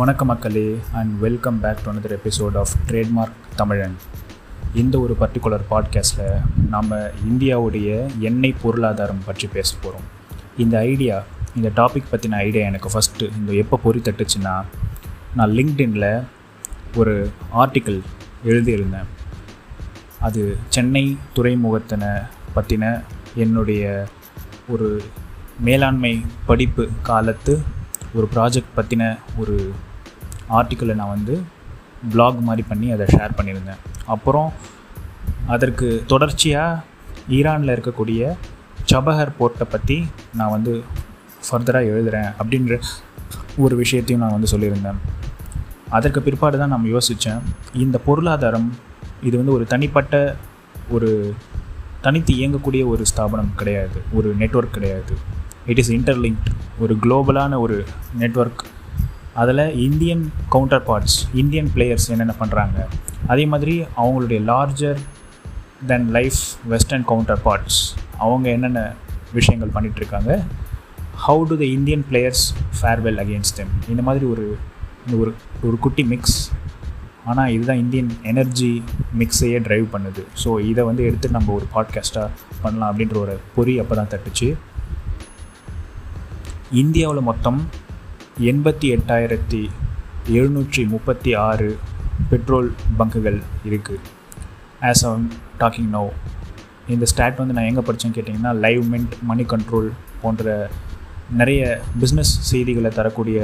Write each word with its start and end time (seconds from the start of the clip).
வணக்க 0.00 0.22
மக்களே 0.22 0.78
and 0.92 1.18
welcome 1.18 1.60
back 1.60 1.78
to 1.84 1.90
another 1.90 2.18
episode 2.18 2.58
of 2.58 2.68
trademark 2.86 3.54
Tamilan 3.56 3.96
இந்த 4.74 5.00
ஒரு 5.00 5.16
பர்டிகுலர் 5.20 5.60
பாட்காஸ்ட்டில் 5.70 6.40
நாம் 6.68 6.90
இந்தியாவுடைய 7.30 8.18
எண்ணெய் 8.18 8.54
பொருளாதாரம் 8.62 9.22
பற்றி 9.26 9.48
பேச 9.52 9.74
போகிறோம் 9.76 10.06
இந்த 10.58 10.78
ஐடியா 10.78 11.22
இந்த 11.56 11.70
டாபிக் 11.76 12.04
பற்றின 12.12 12.30
ஐடியா 12.30 12.66
எனக்கு 12.66 12.88
ஃபஸ்ட்டு 12.88 13.36
இந்த 13.36 13.52
எப்போ 13.52 13.80
பொறி 13.82 13.98
தட்டுச்சுன்னா 13.98 14.62
நான் 15.36 15.50
லிங்க்டின்ல 15.50 16.24
ஒரு 16.96 17.30
ஆர்டிக்கிள் 17.56 18.00
எழுதியிருந்தேன். 18.44 19.04
அது 20.20 20.56
சென்னை 20.68 21.18
துறைமுகத்தினை 21.36 22.22
பற்றின 22.56 23.02
என்னுடைய 23.34 24.06
ஒரு 24.68 25.02
மேலாண்மை 25.60 26.24
படிப்பு 26.46 26.88
காலத்து 27.02 27.60
ஒரு 28.14 28.28
ப்ராஜெக்ட் 28.34 28.76
பற்றின 28.76 29.18
ஒரு 29.36 29.72
ஆர்டிக்கிளை 30.58 30.94
நான் 31.00 31.14
வந்து 31.16 31.34
பிளாக் 32.12 32.40
மாதிரி 32.48 32.62
பண்ணி 32.70 32.88
அதை 32.94 33.06
ஷேர் 33.14 33.36
பண்ணியிருந்தேன். 33.38 33.80
அப்புறம் 34.14 34.48
அதற்கு 35.54 35.88
தொடர்ச்சியாக 36.12 36.82
ஈரானில் 37.36 37.74
இருக்கக்கூடிய 37.76 38.32
சபஹர் 38.92 39.36
போர்ட்டை 39.38 39.66
பற்றி 39.74 39.96
நான் 40.38 40.54
வந்து 40.56 40.72
ஃபர்தராக 41.46 41.90
எழுதுகிறேன் 41.92 42.30
அப்படின்ற 42.40 42.74
ஒரு 43.64 43.74
விஷயத்தையும் 43.82 44.22
நான் 44.24 44.36
வந்து 44.36 44.52
சொல்லியிருந்தேன். 44.52 45.00
அதற்கு 45.96 46.20
பிற்பாடு 46.26 46.56
தான் 46.58 46.72
நான் 46.72 46.90
யோசித்தேன் 46.94 47.44
இந்த 47.84 47.96
பொருளாதாரம் 48.08 48.68
இது 49.28 49.34
வந்து 49.40 49.54
ஒரு 49.56 49.64
தனிப்பட்ட 49.72 50.14
ஒரு 50.96 51.10
தனித்து 52.04 52.32
இயங்கக்கூடிய 52.40 52.82
ஒரு 52.92 53.02
ஸ்தாபனம் 53.10 53.54
கிடையாது 53.60 53.98
ஒரு 54.18 54.28
நெட்வொர்க் 54.42 54.76
கிடையாது. 54.76 55.14
இட் 55.70 55.80
இஸ் 55.82 55.92
இன்டர்லிங்க்ட் 55.96 56.50
ஒரு 56.82 56.94
குளோபலான 57.04 57.58
ஒரு 57.64 57.76
நெட்வொர்க் 58.22 58.62
அதில் 59.40 59.64
Indian 59.86 60.24
counter 60.48 60.84
parts 60.88 61.16
Indian 61.34 61.70
players 61.74 62.06
என்னென்ன 62.10 62.34
பண்ணுறாங்க 62.40 62.78
அதே 63.26 63.44
மாதிரி 63.46 63.74
அவங்களுடைய 63.96 64.40
larger 64.44 65.00
than 65.86 66.08
life 66.10 66.40
western 66.66 67.04
counterparts 67.42 67.80
அவங்க 68.18 68.46
என்னென்ன 68.50 68.80
விஷயங்கள் 69.32 69.74
பண்ணிகிட்ருக்காங்க 69.74 70.30
how 71.26 71.42
do 71.48 71.56
the 71.56 71.64
Indian 71.76 72.04
players 72.10 72.44
fare well 72.80 73.18
against 73.18 73.56
them 73.56 73.72
இந்த 73.88 74.02
மாதிரி 74.02 74.26
ஒரு 74.26 74.46
ஒரு 75.18 75.30
ஒரு 75.66 75.76
குட்டி 75.76 76.02
மிக்ஸ் 76.04 76.38
ஆனால் 77.24 77.52
இதுதான் 77.54 77.80
இந்தியன் 77.82 78.10
எனர்ஜி 78.22 78.70
மிக்ஸையே 79.18 79.58
ட்ரைவ் 79.66 79.86
பண்ணுது. 79.94 80.22
ஸோ 80.44 80.50
இதை 80.60 80.82
வந்து 80.84 81.02
எடுத்து 81.04 81.28
நம்ம 81.30 81.52
ஒரு 81.52 81.66
பாட்காஸ்ட்டாக 81.74 82.28
பண்ணலாம் 82.62 82.90
அப்படின்ற 82.90 83.16
ஒரு 83.18 83.34
பொறி 83.56 83.74
அப்போ 83.80 83.94
தான் 83.94 84.10
தட்டுச்சு. 84.12 84.48
இந்தியாவில் 86.72 87.28
மொத்தம் 87.30 87.60
எண்பத்தி 88.40 88.86
எட்டாயிரத்தி 88.88 89.60
எழுநூற்றி 90.32 90.82
முப்பத்தி 90.86 91.30
ஆறு 91.40 91.66
பெட்ரோல் 92.30 92.68
பங்குகள் 92.98 93.36
இருக்குது 93.64 94.06
ஆஸ் 94.82 95.02
ஆம் 95.04 95.26
டாக்கிங் 95.58 95.90
நோ 95.90 96.02
இந்த 96.88 97.06
ஸ்டாட் 97.06 97.36
வந்து 97.36 97.56
நான் 97.56 97.68
எங்கே 97.68 97.84
படித்தேன்னு 97.86 98.16
கேட்டிங்கன்னா 98.16 98.52
லைவ் 98.58 98.84
மின்ட் 98.92 99.16
மணி 99.22 99.44
கண்ட்ரோல் 99.44 99.88
போன்ற 100.22 100.54
நிறைய 101.32 101.60
பிஸ்னஸ் 102.00 102.32
செய்திகளை 102.42 102.92
தரக்கூடிய 102.92 103.40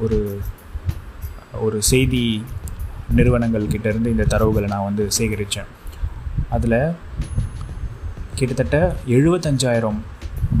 ஒரு 0.00 0.18
ஒரு 1.60 1.78
செய்தி 1.82 2.24
நிறுவனங்கள் 3.14 3.70
கிட்டேருந்து 3.70 4.14
இந்த 4.14 4.28
தரவுகளை 4.28 4.68
நான் 4.68 4.88
வந்து 4.88 5.06
சேகரித்தேன் 5.18 5.70
அதில் 6.50 6.78
கிட்டத்தட்ட 8.34 8.76
எழுபத்தஞ்சாயிரம் 9.08 10.00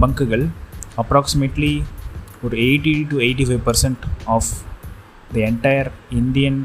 பங்குகள் 0.00 0.46
அப்ராக்சிமேட்லி 0.98 1.74
ஒரு 2.46 2.56
eighty 2.64 2.94
two 3.10 3.16
eighty 3.26 3.44
five 3.48 3.62
percent 3.66 4.02
of 4.34 4.50
the 5.32 5.42
entire 5.46 5.88
Indian 6.18 6.58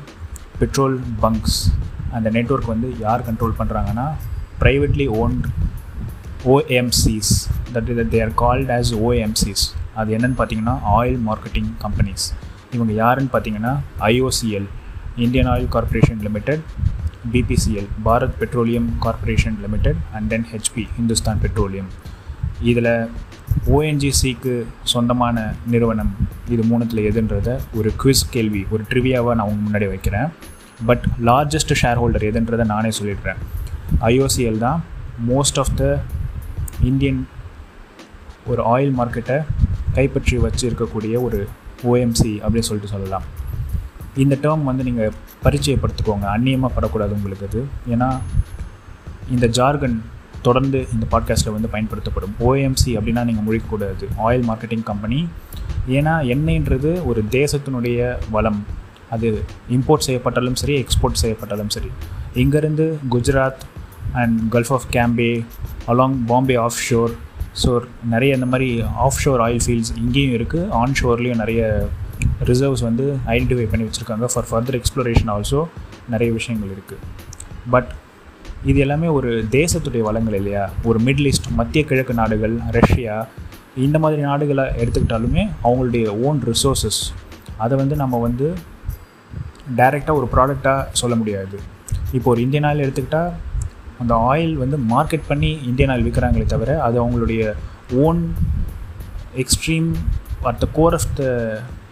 petrol 0.59 0.97
bunks 1.21 1.59
அந்த 2.13 2.27
நெட்ஒர்க் 2.29 2.71
வந்து 2.71 2.89
யார் 2.99 3.25
கண்ட்ரோல் 3.27 3.55
பண்ணுறாங்கன்னா 3.59 4.07
privately 4.61 5.07
owned 5.21 5.45
OMCs 6.47 7.31
that 7.73 7.89
is 7.89 7.97
that 7.97 8.11
they're 8.11 8.33
called 8.35 8.71
as 8.71 8.91
OMCs 9.01 9.63
அது 9.95 10.13
என்னென்னு 10.17 10.37
பார்த்தீங்கன்னா 10.37 10.75
ஆயில் 10.95 11.19
மார்க்கெட்டிங் 11.29 11.71
கம்பெனிஸ் 11.79 12.25
இவங்க 12.73 12.91
யாருன்னு 12.93 13.31
பார்த்தீங்கன்னா 13.33 13.73
IOCL 14.09 14.67
Indian 15.17 15.49
Oil 15.53 15.69
Corporation 15.69 16.21
Limited 16.21 16.63
BPCL 17.33 17.89
Bharat 18.03 18.37
Petroleum 18.39 18.89
Corporation 18.99 19.57
Limited 19.61 19.99
and 20.13 20.29
then 20.29 20.47
HP 20.51 20.83
Hindustan 20.95 21.41
Petroleum 21.41 21.89
இதில் 22.63 22.93
ஓஎன்ஜிசிக்கு 23.73 24.63
சொந்தமான 24.84 25.53
நிறுவனம் 25.67 26.16
இது 26.50 26.63
மூணுத்தில் 26.63 27.03
எதுன்றத 27.09 27.59
ஒரு 27.73 27.94
குவிஸ் 28.03 28.25
கேள்வி 28.29 28.66
ஒரு 28.69 28.84
ட்ரிவியாவாக 28.89 29.35
நான் 29.35 29.47
உங்க 29.47 29.62
முன்னாடி 29.67 29.88
வைக்கிறேன். 29.88 30.28
பட் 30.85 31.03
லார்ஜஸ்ட் 31.25 31.75
ஷேர் 31.81 32.00
ஹோல்டர் 32.01 32.28
எதுன்றதை 32.29 32.66
நானே 32.66 32.90
சொல்லிடுறேன். 33.00 33.41
ஐஓசிஎல் 34.01 34.57
தான் 34.57 34.84
மோஸ்ட் 35.29 35.59
ஆஃப் 35.63 35.75
த 35.75 36.00
இந்தியன் 36.81 37.28
ஒரு 38.45 38.61
ஆயில் 38.73 38.94
மார்க்கெட்டை 39.00 39.38
கைப்பற்றி 39.94 40.38
வச்சு 40.38 40.66
இருக்கக்கூடிய 40.69 41.22
ஒரு 41.22 41.47
ஓஎம்சி 41.84 42.31
அப்படின்னு 42.44 42.67
சொல்லிட்டு 42.69 42.94
சொல்லலாம். 42.95 43.23
இந்த 44.16 44.38
டேர்ம் 44.41 44.63
வந்து 44.63 44.84
நீங்கள் 44.84 45.13
பரிச்சயப்படுத்திக்கோங்க. 45.44 46.25
அந்நியமாக 46.35 46.75
படக்கூடாது 46.75 47.13
உங்களுக்கு 47.13 47.47
அது. 47.51 47.61
ஏன்னா 47.90 48.09
இந்த 49.29 49.47
ஜார்கன் 49.47 50.03
தொடர்ந்து 50.47 50.79
இந்த 50.94 51.06
பாட்காஸ்ட்டில் 51.13 51.56
வந்து 51.56 51.72
பயன்படுத்தப்படும். 51.74 52.35
ஓஎம்சி 52.47 52.91
அப்படின்னா 52.97 53.24
நீங்கள் 53.29 53.46
முழிக்கக்கூடாது 53.47 54.07
ஆயில் 54.28 54.46
மார்க்கெட்டிங் 54.50 54.85
கம்பெனி 54.91 55.19
ஏன்னா 55.97 56.13
எண்ணெய்ன்றது 56.35 56.91
ஒரு 57.09 57.22
தேசத்தினுடைய 57.40 58.00
வளம். 58.35 58.62
அது 59.16 59.29
இம்போர்ட் 59.75 60.06
செய்யப்பட்டாலும் 60.07 60.57
சரி 60.62 60.75
எக்ஸ்போர்ட் 60.84 61.22
செய்யப்பட்டாலும் 61.22 61.72
சரி. 61.75 61.90
இங்கேருந்து 62.44 62.85
Gujarat 63.13 63.63
and 64.22 64.38
gulf 64.53 64.72
of 64.78 64.88
Cambay 64.96 65.31
along 65.94 66.18
Bombay 66.29 66.56
offshore 66.88 67.13
so 67.63 67.72
நிறைய 68.13 68.38
இந்த 68.38 68.47
மாதிரி 68.52 68.69
ஆஃப் 69.06 69.19
ஷோர் 69.23 69.41
ஆயில் 69.46 69.63
ஃபீல்ட்ஸ் 69.66 69.91
இங்கேயும் 70.03 70.35
இருக்குது 70.38 70.69
ஆன் 70.81 70.96
ஷோர்லேயும் 71.00 71.41
நிறைய 71.44 71.62
ரிசர்வ்ஸ் 72.50 72.84
வந்து 72.90 73.06
ஐடென்டிஃபை 73.34 73.66
பண்ணி 73.72 73.85
வச்சுருக்காங்க. 73.88 74.25
ஃபார் 74.34 74.47
ஃபர்தர் 74.52 74.78
எக்ஸ்ப்ளோரேஷன் 74.79 75.31
ஆல்சோ 75.35 75.59
நிறைய 76.13 76.29
விஷயங்கள் 76.40 76.72
இருக்குது 76.75 77.02
பட் 77.69 77.91
இது 78.69 78.79
எல்லாமே 78.83 79.07
ஒரு 79.17 79.29
தேசத்துடைய 79.57 80.01
வளங்கள் 80.07 80.35
இல்லையா? 80.39 80.63
ஒரு 80.89 80.97
மிடில் 81.05 81.27
ஈஸ்ட் 81.29 81.47
மத்திய 81.59 81.81
கிழக்கு 81.89 82.13
நாடுகள் 82.19 82.55
ரஷ்யா 82.77 83.16
இந்த 83.85 83.97
மாதிரி 84.03 84.22
நாடுகளை 84.29 84.66
எடுத்துக்கிட்டாலுமே 84.81 85.44
அவங்களுடைய 85.66 86.05
ஓன் 86.27 86.39
ரிசோர்ஸஸ் 86.49 86.99
அதை 87.63 87.75
வந்து 87.81 87.95
நம்ம 88.01 88.19
வந்து 88.25 88.47
டைரெக்டாக 89.79 90.19
ஒரு 90.19 90.27
ப்ராடக்டாக 90.33 90.85
சொல்ல 91.01 91.16
முடியாது. 91.22 91.57
இப்போ 92.17 92.27
ஒரு 92.33 92.41
இந்தியன் 92.45 92.67
ஆயில் 92.69 92.83
எடுத்துக்கிட்டால் 92.85 93.31
அந்த 94.03 94.13
ஆயில் 94.31 94.53
வந்து 94.63 94.78
மார்க்கெட் 94.93 95.28
பண்ணி 95.31 95.51
இந்தியன் 95.69 95.93
ஆயில் 95.93 96.05
விற்கிறாங்களே 96.07 96.47
தவிர 96.53 96.78
அது 96.88 96.97
அவங்களுடைய 97.03 97.41
own 98.05 98.22
extreme 99.43 99.89
at 100.51 100.61
the 100.63 100.67
core 100.78 100.97
of 100.99 101.09
the 101.22 101.23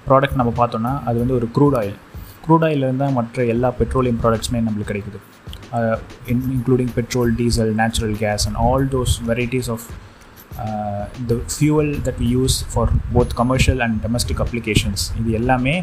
product 0.07 0.39
நம்ம 0.41 0.53
பார்த்தோன்னா 0.61 0.93
அது 1.09 1.17
வந்து 1.23 1.37
ஒரு 1.39 1.49
க்ரூட் 1.57 1.77
ஆயில் 1.81 1.97
க்ரூட் 2.45 2.67
ஆயிலிருந்து 2.69 3.03
தான் 3.05 3.17
மற்ற 3.19 3.45
எல்லா 3.55 3.71
பெட்ரோலியம் 3.81 4.21
ப்ராடக்ட்ஸுமே 4.23 4.61
நம்மளுக்கு 4.67 4.91
கிடைக்குது. 4.91 5.19
Including 6.33 6.93
petrol 6.99 7.31
diesel 7.39 7.71
natural 7.81 8.15
gas 8.23 8.45
and 8.49 8.57
those 8.93 9.13
varieties 9.27 9.27
varieties 9.29 9.69
of 9.75 9.85
uh, 10.63 11.03
the 11.29 11.37
fuel 11.55 11.89
that 12.05 12.19
we 12.23 12.29
use 12.35 12.55
for 12.71 12.91
both 13.15 13.33
commercial 13.41 13.81
and 13.85 13.97
domestic 14.05 14.37
applications 14.45 15.03
இது 15.19 15.29
எல்லாமே 15.39 15.75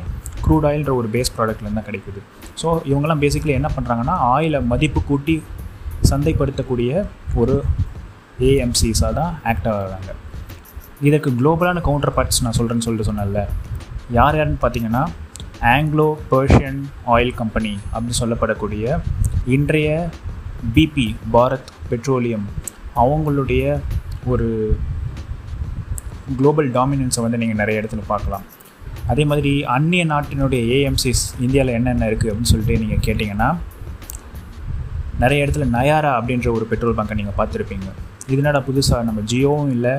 க்ரூட் 0.44 0.66
ஆயில்ன்ற 0.70 0.94
ஒரு 1.00 1.08
பேஸ் 1.14 1.30
ப்ராடக்ட்லேருந்து 1.36 1.80
தான் 1.80 1.88
கிடைக்குது. 1.90 2.20
ஸோ 2.62 2.66
இவங்கெல்லாம் 2.90 3.22
பேசிக்கலி 3.24 3.54
என்ன 3.58 3.68
பண்ணுறாங்கன்னா 3.76 4.16
ஆயிலை 4.32 4.60
மதிப்பு 4.72 5.02
கூட்டி 5.10 5.36
சந்தைப்படுத்தக்கூடிய 6.10 7.04
ஒரு 7.42 7.56
ஏஎம்சிஸாக 8.50 9.12
தான் 9.20 9.32
ஆக்ட் 9.50 9.68
ஆகிறாங்க. 9.74 10.10
இதற்கு 11.08 11.30
குளோபலான 11.38 11.80
கவுண்டர் 11.88 12.14
பார்ட்ஸ் 12.18 12.42
நான் 12.46 12.58
சொல்கிறேன்னு 12.58 12.86
சொல்லிட்டு 12.86 13.08
சொன்னேன்ல. 13.10 13.42
யார் 14.18 14.36
யாருன்னு 14.38 14.60
பார்த்தீங்கன்னா 14.64 15.04
ஆங்கிலோ 15.68 16.08
பர்ஷியன் 16.32 16.80
ஆயில் 17.14 17.32
கம்பெனி 17.40 17.72
அப்படின்னு 17.92 18.20
சொல்லப்படக்கூடிய 18.22 18.98
இன்றைய 19.56 19.88
பிபி 20.76 21.06
பாரத் 21.34 21.70
பெட்ரோலியம் 21.90 22.46
அவங்களுடைய 23.02 23.64
ஒரு 24.32 24.48
குளோபல் 26.38 26.70
டாமினன்ஸை 26.76 27.22
வந்து 27.24 27.40
நீங்கள் 27.42 27.60
நிறைய 27.62 27.80
இடத்துல 27.82 28.04
பார்க்கலாம். 28.12 28.44
அதே 29.12 29.24
மாதிரி 29.30 29.52
அந்நிய 29.74 30.04
நாட்டினுடைய 30.12 30.62
ஏஎம்சிஸ் 30.76 31.24
இந்தியாவில் 31.44 31.76
என்னென்ன 31.78 32.08
இருக்குது 32.10 32.30
அப்படின்னு 32.30 32.52
சொல்லிட்டு 32.52 32.80
நீங்கள் 32.82 33.04
கேட்டிங்கன்னா 33.06 33.48
நிறைய 35.22 35.44
இடத்துல 35.44 35.66
நயாரா 35.76 36.10
அப்படின்ற 36.18 36.48
ஒரு 36.56 36.64
பெட்ரோல் 36.70 36.98
பங்கை 36.98 37.16
நீங்கள் 37.20 37.38
பார்த்துருப்பீங்க. 37.38 37.88
இதனால் 38.34 38.66
புதுசாக 38.68 39.06
நம்ம 39.08 39.20
ஜியோவும் 39.32 39.72
இல்லை 39.76 39.94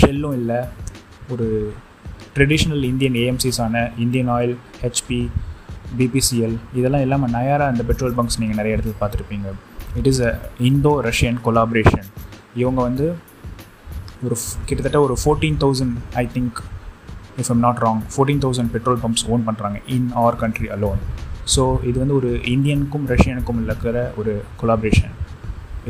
ஷெல்லும் 0.00 0.36
இல்லை 0.40 0.58
ஒரு 1.32 1.48
ட்ரெடிஷ்னல் 2.36 2.82
இந்தியன் 2.82 3.14
ஏஎம்சிஸான 3.14 3.90
இந்தியன் 3.98 4.28
ஆயில் 4.28 4.56
ஹெச்பி 4.82 5.20
பிபிசிஎல் 5.98 6.56
இதெல்லாம் 6.74 7.00
இல்லாமல் 7.00 7.30
நயாரா 7.30 7.66
அந்த 7.66 7.82
பெட்ரோல் 7.82 8.14
பங்க்ஸ் 8.14 8.38
நீங்கள் 8.38 8.56
நிறைய 8.56 8.76
இடத்துல 8.76 8.94
பார்த்துருப்பீங்க. 9.00 9.48
It 9.96 10.06
is 10.06 10.20
a 10.20 10.38
Indo 10.60 11.00
Russian 11.00 11.38
collaboration 11.44 12.08
இவங்க 12.54 12.82
வந்து 12.82 13.06
ஒரு 14.24 14.36
கிட்டத்தட்ட 14.66 15.00
ஒரு 15.00 15.14
fourteen 15.24 15.56
thousand 15.56 15.96
I 16.14 16.28
think 16.34 16.58
if 17.38 17.50
I'm 17.50 17.58
not 17.58 17.76
wrong 17.76 18.02
fourteen 18.14 18.38
thousand 18.38 18.70
petrol 18.70 19.00
pumps 19.02 19.26
own 19.28 19.46
பண்ணுறாங்க 19.46 19.80
in 19.86 20.10
our 20.14 20.36
country 20.36 20.68
alone 20.68 21.00
so 21.56 21.82
இது 21.82 21.98
வந்து 21.98 22.14
ஒரு 22.14 22.40
இந்தியனுக்கும் 22.44 23.06
ரஷ்யனுக்கும் 23.08 23.64
இருக்கிற 23.64 24.12
ஒரு 24.16 24.42
collaboration 24.62 25.14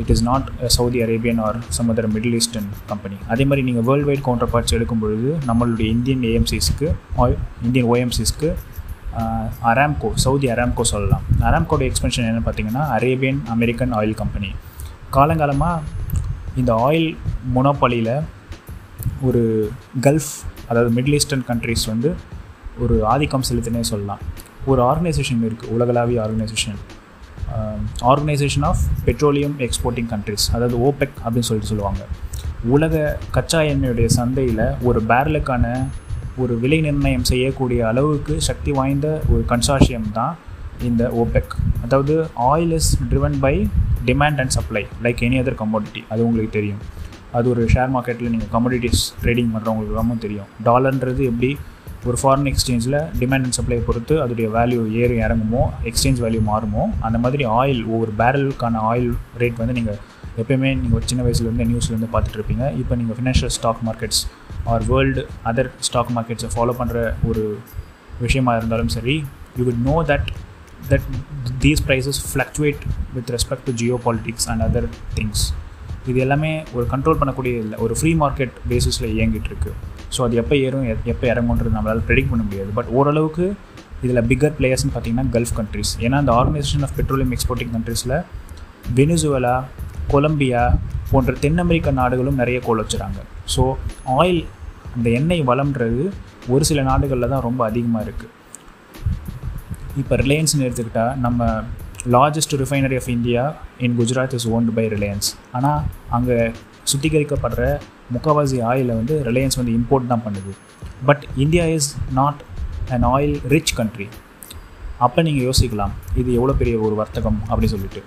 it 0.01 0.11
is 0.13 0.23
not 0.29 0.47
Saudi 0.75 0.99
Arabian 1.05 1.39
or 1.45 1.57
some 1.77 1.89
other 1.93 2.09
Middle 2.15 2.35
Eastern 2.39 2.69
company 2.91 3.17
அதே 3.33 3.43
மாதிரி 3.49 3.63
நீங்கள் 3.67 3.85
வேர்ல்டு 3.87 4.07
வைட் 4.09 4.25
கவுண்டர் 4.27 4.51
பார்ட்ஸ் 4.53 4.75
எடுக்கும் 4.77 5.01
பொழுது 5.03 5.31
நம்மளுடைய 5.49 5.87
இந்தியன் 5.95 6.23
ஏஎம்சிஸ்க்கு 6.31 6.87
இந்தியன் 7.67 7.89
ஓஎம்சிஸ்க்கு 7.93 8.49
அராம்கோ 9.69 10.09
சவுதி 10.23 10.47
அராம்கோ 10.53 10.83
சொல்லலாம். 10.91 11.23
அராம்கோட 11.47 11.81
எக்ஸ்பென்ஷன் 11.89 12.27
என்ன 12.31 12.41
பார்த்தீங்கன்னா 12.45 12.83
அரேபியன் 12.97 13.41
அமெரிக்கன் 13.55 13.95
ஆயில் 13.97 14.15
கம்பெனி 14.21 14.51
காலங்காலமாக 15.15 15.81
இந்த 16.61 16.71
ஆயில் 16.87 17.09
மொனோபாலியில் 17.55 18.13
ஒரு 19.27 19.41
கல்ஃப் 20.05 20.31
அதாவது 20.69 20.91
மிடில் 20.97 21.17
ஈஸ்டர்ன் 21.19 21.45
கண்ட்ரிஸ் 21.49 21.85
வந்து 21.91 22.09
ஒரு 22.83 22.95
ஆதிக்கம் 23.13 23.45
செலுத்தினே 23.49 23.83
சொல்லலாம். 23.91 24.21
ஒரு 24.71 24.81
ஆர்கனைசேஷன் 24.89 25.43
இருக்குது 25.47 25.71
உலகளாவிய 25.75 26.17
organisation 26.23 26.79
Organisation 28.11 28.65
of 28.69 28.83
Petroleum 29.07 29.55
Exporting 29.65 30.09
Countries 30.13 30.45
அதாவது 30.55 30.77
ஓபெக் 30.87 31.17
அப்படின்னு 31.23 31.49
சொல்லிட்டு 31.49 31.71
சொல்லுவாங்க. 31.73 32.01
உலக 32.75 32.95
கச்சா 33.35 33.59
எண்ணெயுடைய 33.73 34.07
சந்தையில் 34.19 34.63
ஒரு 34.89 34.99
பேரலுக்கான 35.11 35.65
ஒரு 36.41 36.53
விலை 36.63 36.79
நிர்ணயம் 36.87 37.27
செய்யக்கூடிய 37.31 37.79
அளவுக்கு 37.91 38.33
சக்தி 38.49 38.71
வாய்ந்த 38.79 39.07
ஒரு 39.33 39.41
கன்சார்ஷியம் 39.51 40.09
தான் 40.17 40.35
இந்த 40.89 41.03
ஓபெக் 41.23 41.53
அதாவது 41.85 42.13
oil 42.51 42.73
is 42.77 42.91
driven 43.09 43.37
by 43.45 43.55
demand 44.09 44.39
and 44.43 44.53
supply 44.57 44.83
like 45.05 45.19
any 45.27 45.39
other 45.41 45.57
commodity 45.63 46.01
அது 46.13 46.21
உங்களுக்கு 46.27 46.53
தெரியும். 46.59 46.81
அது 47.37 47.45
ஒரு 47.53 47.63
ஷேர் 47.73 47.91
மார்க்கெட்டில் 47.95 48.31
நீங்கள் 48.33 48.51
கமோடிட்டிஸ் 48.55 49.03
ட்ரேடிங் 49.23 49.51
பண்ணுறவங்களுக்கு 49.53 49.99
ரொம்ப 49.99 50.15
தெரியும். 50.25 50.49
டாலர்ன்றது 50.69 51.21
எப்படி 51.31 51.49
ஒரு 52.01 52.17
ஃபாரின் 52.21 52.47
எக்ஸ்சேஞ்சில் 52.49 52.95
டிமாண்ட் 53.19 53.45
அண்ட் 53.45 53.55
சப்ளை 53.57 53.77
பொறுத்து 53.87 54.13
அதோடைய 54.21 54.47
வேல்யூ 54.55 54.79
ஏறி 55.01 55.17
இறங்குமோ 55.19 55.63
எக்ஸ்சேஞ்ச் 55.89 56.21
வேல்யூ 56.23 56.41
மாறுமோ 56.47 56.83
அந்த 57.07 57.17
மாதிரி 57.17 57.43
ஆயில் 57.57 57.81
ஒவ்வொரு 57.87 58.13
பேரலுக்கான 58.21 58.79
ஆயில் 58.87 59.09
ரேட் 59.41 59.59
வந்து 59.61 59.75
நீங்கள் 59.77 59.99
எப்பயுமே 60.37 60.69
நீங்கள் 60.79 61.05
சின்ன 61.05 61.21
வயசுலேருந்து 61.23 61.67
நியூஸ்லேருந்து 61.69 62.09
பார்த்துட்ருப்பீங்க 62.13 62.65
இப்போ 62.79 62.95
நீங்கள் 62.95 63.17
financial 63.17 63.53
stock 63.57 63.83
markets 63.87 64.21
or 64.67 64.85
world 64.89 65.23
other 65.45 65.71
stock 65.81 66.11
மார்க்கெட்ஸை 66.17 66.51
follow 66.55 66.75
பண்ணுற 66.79 66.97
ஒரு 67.29 67.43
விஷயமாக 68.21 68.59
இருந்தாலும் 68.61 68.91
சரி 68.95 69.15
you 69.57 69.65
will 69.65 69.81
know 69.85 69.97
that 70.11 70.27
that 70.89 71.07
these 71.61 71.83
prices 71.87 72.21
fluctuate 72.27 72.83
with 73.13 73.31
respect 73.31 73.65
to 73.65 73.73
geopolitics 74.05 74.47
and 74.51 74.63
other 74.63 74.87
things 75.15 75.43
இது 76.07 76.19
எல்லாமே 76.19 76.53
ஒரு 76.73 76.85
கண்ட்ரோல் 76.93 77.19
பண்ணக்கூடிய 77.19 77.55
இல்லை 77.63 77.79
ஒரு 77.79 77.95
ஃப்ரீ 77.99 78.13
மார்க்கெட் 78.21 78.55
பேசிஸில் 78.69 79.11
இயங்கிட்டு 79.15 79.51
இருக்குது 79.51 79.75
ஸோ 80.15 80.19
அது 80.27 80.35
எப்போ 80.41 80.55
ஏறும் 80.65 80.87
எப்போ 81.13 81.25
இறங்குன்றது 81.33 81.75
நம்மளால் 81.77 82.03
ப்ரெடிக்ட் 82.07 82.31
பண்ண 82.33 82.43
முடியாது. 82.47 82.71
பட் 82.77 82.89
ஓரளவுக்கு 82.99 83.45
இதில் 84.05 84.23
பிக்கர் 84.29 84.55
பிளேயர்ஸ்னு 84.59 84.91
பார்த்தீங்கன்னா 84.93 85.27
கல்ஃப் 85.35 85.53
கண்ட்ரிஸ் 85.59 85.91
ஏன்னா 86.05 86.19
அந்த 86.23 86.33
ஆர்கனைசேஷன் 86.39 86.85
ஆஃப் 86.87 86.95
பெட்ரோலியம் 86.99 87.33
எக்ஸ்போர்ட்டிங் 87.35 87.73
கண்ட்ரீஸில் 87.75 88.15
வெனிசுவலா 88.99 89.55
கொலம்பியா 90.13 90.63
போன்ற 91.11 91.31
தென் 91.43 91.61
அமெரிக்க 91.63 91.91
நாடுகளும் 92.01 92.39
நிறைய 92.41 92.57
கோல் 92.67 92.81
வச்சுறாங்க. 92.83 93.19
ஸோ 93.53 93.63
ஆயில் 94.19 94.41
அந்த 94.95 95.07
எண்ணெய் 95.19 95.43
வளம்ன்றது 95.49 96.03
ஒரு 96.53 96.63
சில 96.69 96.79
நாடுகளில் 96.89 97.31
தான் 97.33 97.45
ரொம்ப 97.47 97.61
அதிகமாக 97.69 98.05
இருக்குது 98.07 98.31
இப்போ 100.01 100.15
ரிலையன்ஸ்னு 100.23 100.65
எடுத்துக்கிட்டால் 100.67 101.13
நம்ம 101.25 101.47
largest 102.15 102.53
refinery 102.61 102.97
of 103.01 103.09
India 103.15 103.41
in 103.85 103.95
Gujarat 103.99 104.35
is 104.37 104.47
owned 104.55 104.73
by 104.77 104.85
Reliance 104.95 105.29
ஆனால் 105.57 105.81
அங்கே 106.17 106.37
சுத்திகரிக்கப்படுற 106.91 107.63
முக்கால்வாசி 108.15 108.57
ஆயிலை 108.69 108.93
வந்து 109.01 109.15
ரிலையன்ஸ் 109.29 109.59
வந்து 109.59 109.73
இம்போர்ட் 109.79 110.11
தான் 110.13 110.23
பண்ணுது. 110.27 110.53
But 111.09 111.23
India 111.43 111.65
is 111.75 111.89
not 112.19 112.41
an 112.95 113.05
oil 113.13 113.35
rich 113.53 113.73
country 113.79 114.07
அப்போ 115.05 115.19
நீங்கள் 115.27 115.45
யோசிக்கலாம் 115.49 115.93
இது 116.21 116.29
எவ்வளோ 116.39 116.53
பெரிய 116.61 116.75
ஒரு 116.87 116.95
வர்த்தகம் 117.01 117.39
அப்படின்னு 117.49 117.73
சொல்லிட்டு. 117.75 118.01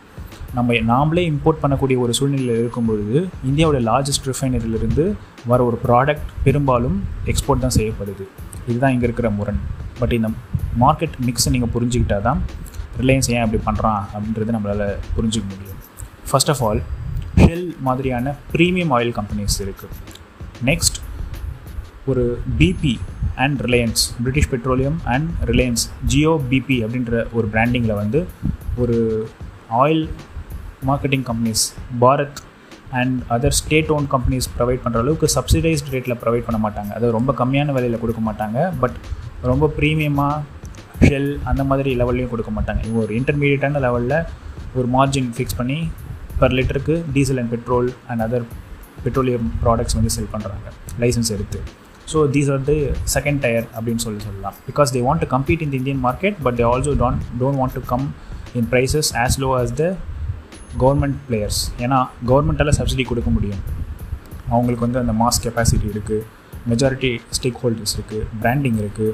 நம்ம 0.57 0.75
நாமளே 0.91 1.23
இம்போர்ட் 1.31 1.63
பண்ணக்கூடிய 1.63 1.97
ஒரு 2.03 2.13
சூழ்நிலையில் 2.19 2.61
இருக்கும்பொழுது 2.63 3.17
இந்தியாவோட 3.49 3.79
லார்ஜஸ்ட் 3.89 4.29
ரிஃபைனரியிலிருந்து 4.31 5.05
வர 5.53 5.59
ஒரு 5.69 5.79
ப்ராடக்ட் 5.87 6.29
பெரும்பாலும் 6.45 6.99
எக்ஸ்போர்ட் 7.33 7.65
தான் 7.65 7.77
செய்யப்படுது. 7.79 8.25
இதுதான் 8.69 8.93
இங்கே 8.95 9.07
இருக்கிற 9.09 9.31
முரண். 9.39 9.61
பட் 10.01 10.15
இந்த 10.19 10.29
மார்க்கெட் 10.83 11.17
மிக்ஸை 11.29 11.51
நீங்கள் 11.55 11.73
புரிஞ்சுக்கிட்டா 11.77 12.19
தான் 12.29 12.43
ரிலையன்ஸ் 13.01 13.31
ஏன் 13.35 13.43
அப்படி 13.45 13.61
பண்ணுறான் 13.69 14.03
அப்படின்றது 14.13 14.55
நம்மளால் 14.57 14.87
புரிஞ்சிக்க 15.17 15.47
முடியும். 15.55 15.81
ஃபர்ஸ்ட் 16.31 16.53
ஆஃப் 16.55 16.63
ஆல் 16.69 16.83
ஷெல் 17.43 17.67
மாதிரியான 17.87 18.35
ப்ரீமியம் 18.55 18.93
ஆயில் 18.99 19.13
கம்பெனிஸ் 19.19 19.57
இருக்குது 19.65 19.95
நெக்ஸ்ட் 20.71 20.99
ஒரு 22.13 22.25
BP 22.61 22.95
and 23.45 23.61
Reliance 23.67 24.03
British 24.23 24.51
Petroleum 24.53 24.99
and 25.15 25.29
Reliance 25.51 25.85
Jio 26.13 26.33
BP 26.51 26.77
அப்படின்ற 26.85 27.23
ஒரு 27.37 27.47
பிராண்டிங்கில் 27.55 28.01
வந்து 28.03 28.21
ஒரு 28.83 28.99
oil 29.83 30.05
marketing 30.89 31.25
companies 31.29 31.65
Bharat 32.03 32.41
and 33.01 33.17
other 33.35 33.57
state 33.61 33.91
own 33.95 34.07
companies 34.15 34.49
provide 34.57 34.83
பண்ணுற 34.85 34.99
அளவுக்கு 35.05 35.29
சப்சிடைஸ்ட் 35.37 35.89
ரேட்டில் 35.95 36.19
ப்ரொவைட் 36.23 36.47
பண்ண 36.49 36.59
மாட்டாங்க. 36.67 36.91
அது 36.99 37.17
ரொம்ப 37.19 37.31
கம்மியான 37.41 37.73
விலையில் 37.77 38.03
கொடுக்க 38.03 38.21
மாட்டாங்க. 38.29 38.59
பட் 38.83 38.97
ரொம்ப 39.51 39.71
ப்ரீமியமாக 39.79 40.37
ஷெல் 41.09 41.31
அந்த 41.51 41.63
மாதிரி 41.71 41.91
லெவல்லையும் 42.01 42.33
கொடுக்க 42.35 42.51
மாட்டாங்க. 42.57 42.81
இவங்க 42.87 43.01
ஒரு 43.07 43.15
இன்டர்மீடியட்டான 43.21 43.81
லெவலில் 43.87 44.19
ஒரு 44.79 44.87
மார்ஜின் 44.97 45.31
ஃபிக்ஸ் 45.37 45.59
பண்ணி 45.61 45.79
பர் 46.41 46.55
லிட்டருக்கு 46.59 46.95
diesel 47.15 47.41
and 47.43 47.53
petrol 47.55 47.89
and 48.11 48.23
other 48.27 48.45
petroleum 49.05 49.49
products 49.63 49.97
வந்து 49.99 50.13
செல் 50.17 50.31
பண்ணுறாங்க 50.35 50.67
லைசன்ஸ் 51.03 51.31
எடுத்து. 51.37 51.59
So 52.13 52.19
these 52.35 52.51
are 52.55 52.65
the 52.71 52.77
second 53.15 53.41
tier 53.45 53.67
அப்படின்னு 53.77 54.03
சொல்லி 54.07 54.21
சொல்லலாம். 54.27 54.57
Because 54.71 54.93
they 54.97 55.03
want 55.07 55.23
to 55.25 55.29
compete 55.35 55.63
in 55.67 55.73
the 55.75 55.79
Indian 55.83 56.03
market 56.07 56.37
but 56.47 56.57
they 56.61 56.67
also 56.73 56.95
don't 57.03 57.23
don't 57.43 57.59
want 57.61 57.77
to 57.79 57.83
come 57.93 58.05
in 58.61 58.69
prices 58.73 59.11
as 59.23 59.39
low 59.45 59.51
as 59.61 59.73
the 59.81 59.87
government 60.83 61.19
players 61.29 61.61
ஏன்னா 61.85 61.99
கவர்மெண்ட்டால் 62.31 62.77
subsidy 62.81 63.07
கொடுக்க 63.11 63.31
முடியும். 63.37 63.63
அவங்களுக்கு 64.55 64.85
வந்து 64.87 65.01
அந்த 65.03 65.15
மாஸ் 65.23 65.41
கெப்பாசிட்டி 65.45 65.89
இருக்குது 65.95 66.27
மெஜாரிட்டி 66.71 67.13
ஸ்டேக் 67.37 67.61
ஹோல்டர்ஸ் 67.63 67.95
இருக்குது 67.97 68.27
branding 68.43 68.79
இருக்குது 68.83 69.13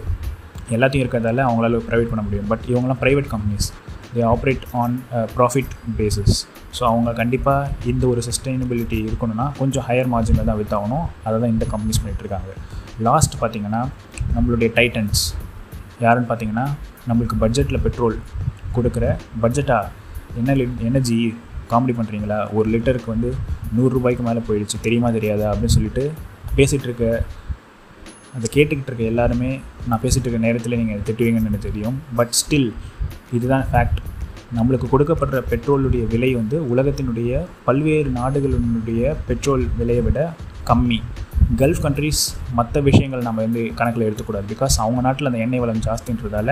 எல்லாத்தையும் 0.76 1.04
இருக்கிறதால 1.04 1.44
அவங்களால 1.48 1.80
ப்ரைவேட் 1.88 2.10
பண்ண 2.12 2.22
முடியும். 2.26 2.48
பட் 2.50 2.64
இவங்களாம் 2.72 3.00
private 3.04 3.28
companies 3.32 3.68
they 4.14 4.22
operate 4.32 4.64
on 4.82 4.94
profit 5.36 5.74
basis 5.98 6.36
so 6.78 6.82
அவங்க 6.90 7.10
கண்டிப்பாக 7.12 7.88
இந்த 7.92 8.04
ஒரு 8.06 8.22
சஸ்டைனபிலிட்டி 8.28 8.98
இருக்கணும்னா 9.08 9.46
கொஞ்சம் 9.58 9.84
ஹையர் 9.88 10.10
மார்ஜினில் 10.14 10.48
தான் 10.50 10.60
விற்றாகணும் 10.60 11.06
அதை 11.26 11.36
தான் 11.42 11.52
இந்த 11.54 11.66
கம்பெனிஸ் 11.72 12.00
பண்ணிகிட்ருக்காங்க 12.02 12.52
லாஸ்ட் 13.08 13.36
பார்த்திங்கன்னா 13.42 13.82
நம்மளுடைய 14.34 14.70
டைட்டன்ஸ் 14.78 15.22
யாருன்னு 16.04 16.28
பார்த்தீங்கன்னா 16.28 16.66
நம்மளுக்கு 17.08 17.36
பட்ஜெட்டில் 17.44 17.82
பெட்ரோல் 17.86 18.16
கொடுக்குற 18.76 19.04
பட்ஜெட்டாக 19.44 20.38
என்ன 20.40 20.66
எனர்ஜி 20.88 21.20
காமெடி 21.72 21.94
பண்ணுறீங்களா 21.98 22.38
ஒரு 22.58 22.66
லிட்டருக்கு 22.74 23.10
வந்து 23.14 23.30
நூறுரூபாய்க்கு 23.76 24.22
மேலே 24.28 24.40
போயிடுச்சு. 24.48 24.76
தெரியுமா 24.84 25.08
தெரியாதா? 25.16 25.46
அப்படின்னு 25.52 25.74
சொல்லிட்டு 25.76 26.04
பேசிகிட்டு 26.56 26.86
இருக்க 26.88 27.04
அதை 28.36 28.46
கேட்டுக்கிட்டு 28.56 28.90
இருக்க 28.90 29.04
எல்லாருமே 29.12 29.50
நான் 29.88 30.00
பேசிகிட்டு 30.02 30.26
இருக்க 30.26 30.40
நேரத்தில் 30.46 30.78
நீங்கள் 30.80 31.02
திட்டுவீங்கன்னு 31.08 31.50
எனக்கு 31.50 31.68
தெரியும். 31.68 31.96
பட் 32.18 32.32
ஸ்டில் 32.40 32.68
இதுதான் 33.36 33.66
ஃபேக்ட் 33.70 34.00
நம்மளுக்கு 34.58 34.86
கொடுக்கப்படுற 34.92 35.40
பெட்ரோலுடைய 35.50 36.04
விலை 36.12 36.30
வந்து 36.40 36.56
உலகத்தினுடைய 36.72 37.40
பல்வேறு 37.66 38.10
நாடுகளினுடைய 38.20 39.12
பெட்ரோல் 39.28 39.64
விலையை 39.80 40.02
விட 40.06 40.20
கம்மி. 40.70 40.98
கல்ஃப் 41.60 41.82
கண்ட்ரீஸ் 41.84 42.22
மற்ற 42.58 42.80
விஷயங்கள் 42.88 43.26
நம்ம 43.26 43.42
வந்து 43.46 43.62
கணக்கில் 43.78 44.06
எடுத்துக்கூடாது. 44.06 44.46
பிகாஸ் 44.52 44.74
அவங்க 44.84 45.00
நாட்டில் 45.06 45.28
அந்த 45.30 45.40
எண்ணெய் 45.44 45.62
வளம் 45.62 45.84
ஜாஸ்தின்றதால 45.86 46.48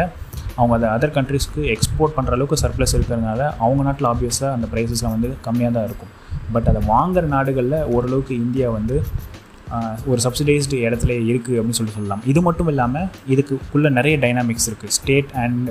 அவங்க 0.59 0.73
அதை 0.79 0.88
அதர் 0.95 1.15
கண்ட்ரீஸ்க்கு 1.17 1.65
எக்ஸ்போர்ட் 1.75 2.15
பண்ணுற 2.17 2.37
அளவுக்கு 2.37 2.57
சர்ப்ளஸ் 2.62 2.95
இருக்கிறதுனால 2.99 3.41
அவங்க 3.65 3.83
நாட்டில் 3.88 4.09
ஆப்வியஸாக 4.12 4.55
அந்த 4.57 4.69
ப்ரைஸஸ்லாம் 4.73 5.15
வந்து 5.17 5.31
கம்மியாக 5.47 5.73
தான் 5.77 5.87
இருக்கும். 5.88 6.12
பட் 6.55 6.71
அதை 6.73 6.81
வாங்குகிற 6.93 7.27
நாடுகளில் 7.37 7.79
ஓரளவுக்கு 7.97 8.35
இந்தியா 8.45 8.71
வந்து 8.79 8.97
ஒரு 10.11 10.21
சப்சிடைஸ்டு 10.25 10.77
இடத்துல 10.87 11.12
இருக்குது 11.31 11.57
அப்படின்னு 11.59 11.79
சொல்லி 11.81 11.95
சொல்லலாம். 11.99 12.23
இது 12.33 12.41
மட்டும் 12.49 12.71
இல்லாமல் 12.73 13.09
இதுக்குள்ளே 13.33 13.91
நிறைய 13.99 14.17
டைனாமிக்ஸ் 14.25 14.69
இருக்குது 14.71 14.95
ஸ்டேட் 14.99 15.33
அண்ட் 15.45 15.69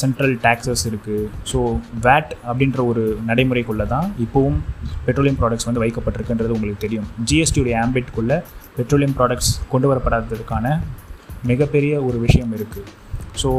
சென்ட்ரல் 0.00 0.34
டேக்ஸஸ் 0.44 0.84
இருக்குது 0.88 1.28
ஸோ 1.50 1.58
வேட் 2.06 2.32
அப்படின்ற 2.48 2.80
ஒரு 2.90 3.04
நடைமுறைக்குள்ளே 3.28 3.86
தான் 3.94 4.06
இப்போவும் 4.24 4.58
பெட்ரோலியம் 5.06 5.38
ப்ராடக்ட்ஸ் 5.40 5.68
வந்து 5.68 5.82
வைக்கப்பட்டிருக்குன்றது 5.84 6.56
உங்களுக்கு 6.56 6.84
தெரியும். 6.86 7.08
ஜிஎஸ்டியுடைய 7.30 7.76
ஆம்பிட்குள்ளே 7.84 8.38
பெட்ரோலியம் 8.78 9.16
ப்ராடக்ட்ஸ் 9.18 9.52
கொண்டு 9.72 9.88
வரப்படாததுக்கான 9.92 10.66
மிகப்பெரிய 11.50 11.94
ஒரு 12.08 12.18
விஷயம் 12.26 12.54
இருக்குது 12.58 12.86
ஸோ 13.42 13.50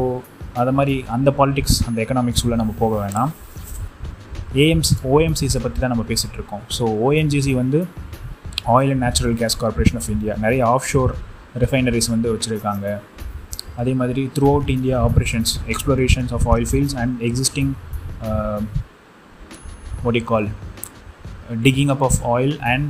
அதை 0.60 0.72
மாதிரி 0.78 0.96
அந்த 1.16 1.28
பாலிடிக்ஸ் 1.38 1.78
அந்த 1.88 1.98
எக்கனாமிக்ஸ் 2.04 2.44
உள்ள 2.46 2.56
நம்ம 2.62 2.72
போக 2.82 2.94
வேணாம். 3.02 3.32
ஏஎம்ஸ் 4.64 4.92
ஓஎம்சிஸை 5.12 5.60
பற்றி 5.64 5.78
தான் 5.82 5.92
நம்ம 5.94 6.04
பேசிகிட்டு 6.08 6.38
இருக்கோம். 6.40 6.62
ஸோ 6.76 6.84
ஓஎன்ஜிசி 7.06 7.52
வந்து 7.62 7.80
oil 8.76 8.92
and 8.94 9.04
natural 9.04 9.36
gas 9.42 9.56
corporation 9.62 9.98
of 10.00 10.10
India 10.14 10.34
நிறைய 10.44 10.62
ஆஃப் 10.74 10.88
ஷோர் 10.92 11.12
ரிஃபைனரிஸ் 11.62 12.08
வந்து 12.14 12.28
வச்சுருக்காங்க. 12.34 12.86
அதே 13.80 13.92
மாதிரி 14.00 14.22
throughout 14.52 14.70
India 14.76 14.96
operations 15.08 15.52
explorations 15.72 16.32
of 16.36 16.46
oil 16.52 16.68
fields 16.70 16.96
and 17.02 17.14
existing 17.28 17.72
ஒடி 20.08 20.22
கால் 20.30 20.48
digging 21.66 21.92
up 21.94 22.04
of 22.08 22.20
oil 22.34 22.54
and 22.72 22.88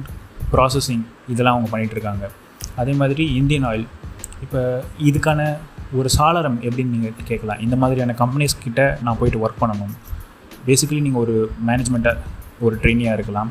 processing 0.55 1.05
இதெல்லாம் 1.33 1.57
அவங்க 1.57 1.71
பண்ணிகிட்ருக்காங்க 1.73 2.25
அதே 2.83 2.93
மாதிரி 3.03 3.25
இந்தியன் 3.41 3.67
ஆயில் 3.71 3.87
இப்போ 4.45 4.61
இதுக்கான 5.09 5.41
ஒரு 5.99 6.09
சாளரம் 6.17 6.59
எப்படின்னு 6.67 6.95
நீங்கள் 6.97 7.29
கேட்கலாம். 7.31 7.61
இந்த 7.65 7.77
மாதிரியான 7.83 8.15
கம்பெனிஸ் 8.21 8.55
கிட்ட 8.65 8.83
நான் 9.05 9.19
போயிட்டு 9.21 9.41
ஒர்க் 9.45 9.63
பண்ணணும். 9.63 9.95
பேசிக்கலி 10.67 11.01
நீங்கள் 11.07 11.23
ஒரு 11.25 11.35
மேனேஜ்மெண்ட்டாக 11.69 12.19
ஒரு 12.67 12.75
ட்ரெயினியாக 12.83 13.17
இருக்கலாம் 13.19 13.51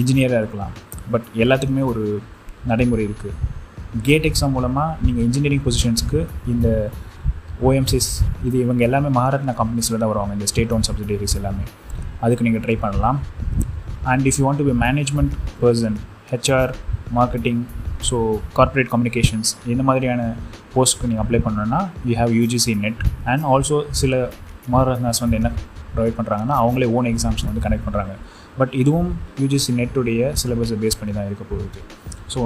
இன்ஜினியராக 0.00 0.42
இருக்கலாம். 0.42 0.72
பட் 1.12 1.26
எல்லாத்துக்குமே 1.42 1.84
ஒரு 1.92 2.04
நடைமுறை 2.70 3.04
இருக்குது 3.08 3.34
கேட் 4.06 4.26
எக்ஸாம் 4.30 4.54
மூலமாக 4.56 4.96
நீங்கள் 5.06 5.24
இன்ஜினியரிங் 5.28 5.64
பொசிஷன்ஸ்க்கு 5.66 6.20
இந்த 6.52 6.68
ஓஎம்சிஸ் 7.68 8.10
இது 8.48 8.56
இவங்க 8.64 8.82
எல்லாமே 8.88 9.08
மகாரத்னா 9.18 9.54
கம்பெனிஸில் 9.60 10.00
தான் 10.02 10.10
வருவாங்க. 10.12 10.32
இந்த 10.38 10.46
ஸ்டேட் 10.50 10.72
ஓன் 10.76 10.84
சப்சிடரிஸ் 10.88 11.36
எல்லாமே. 11.40 11.64
அதுக்கு 12.24 12.46
நீங்கள் 12.46 12.64
ட்ரை 12.66 12.76
பண்ணலாம். 12.84 13.18
And 14.12 14.26
if 14.30 14.38
you 14.40 14.44
want 14.48 14.60
to 14.62 14.66
be 14.70 14.76
management 14.84 15.32
person 15.62 15.96
HR 16.32 16.72
marketing 17.18 17.62
so 18.08 18.16
corporate 18.58 18.90
communications 18.92 19.50
இந்த 19.72 19.82
மாதிரியான 19.88 20.22
போஸ்ட்க்கு 20.74 21.08
நீங்கள் 21.10 21.24
அப்ளை 21.24 21.40
பண்ணணுன்னா 21.46 21.80
you 22.08 22.14
have 22.20 22.32
UGC 22.40 22.74
NET 22.84 23.00
and 23.32 23.46
also 23.52 23.78
சில 24.00 24.14
மகாரத்னாஸ் 24.74 25.22
வந்து 25.24 25.38
என்ன 25.40 25.50
ப்ரொவைட் 25.94 26.16
பண்ணுறாங்கன்னா 26.18 26.56
அவங்களே 26.62 26.88
ஓன் 26.96 27.08
எக்ஸாம்ஸ் 27.12 27.44
வந்து 27.48 27.62
கனெக்ட் 27.66 27.86
பண்ணுறாங்க 27.86 28.14
பட் 28.60 28.72
இதுவும் 28.82 29.10
யூஜிசி 29.42 29.72
நெட்டுடைய 29.80 30.30
சிலபஸை 30.42 30.76
பேஸ் 30.84 30.98
பண்ணி 31.00 31.12
தான் 31.18 31.28
இருக்க 31.30 31.44
போகுது. 31.50 31.80
So 32.34 32.40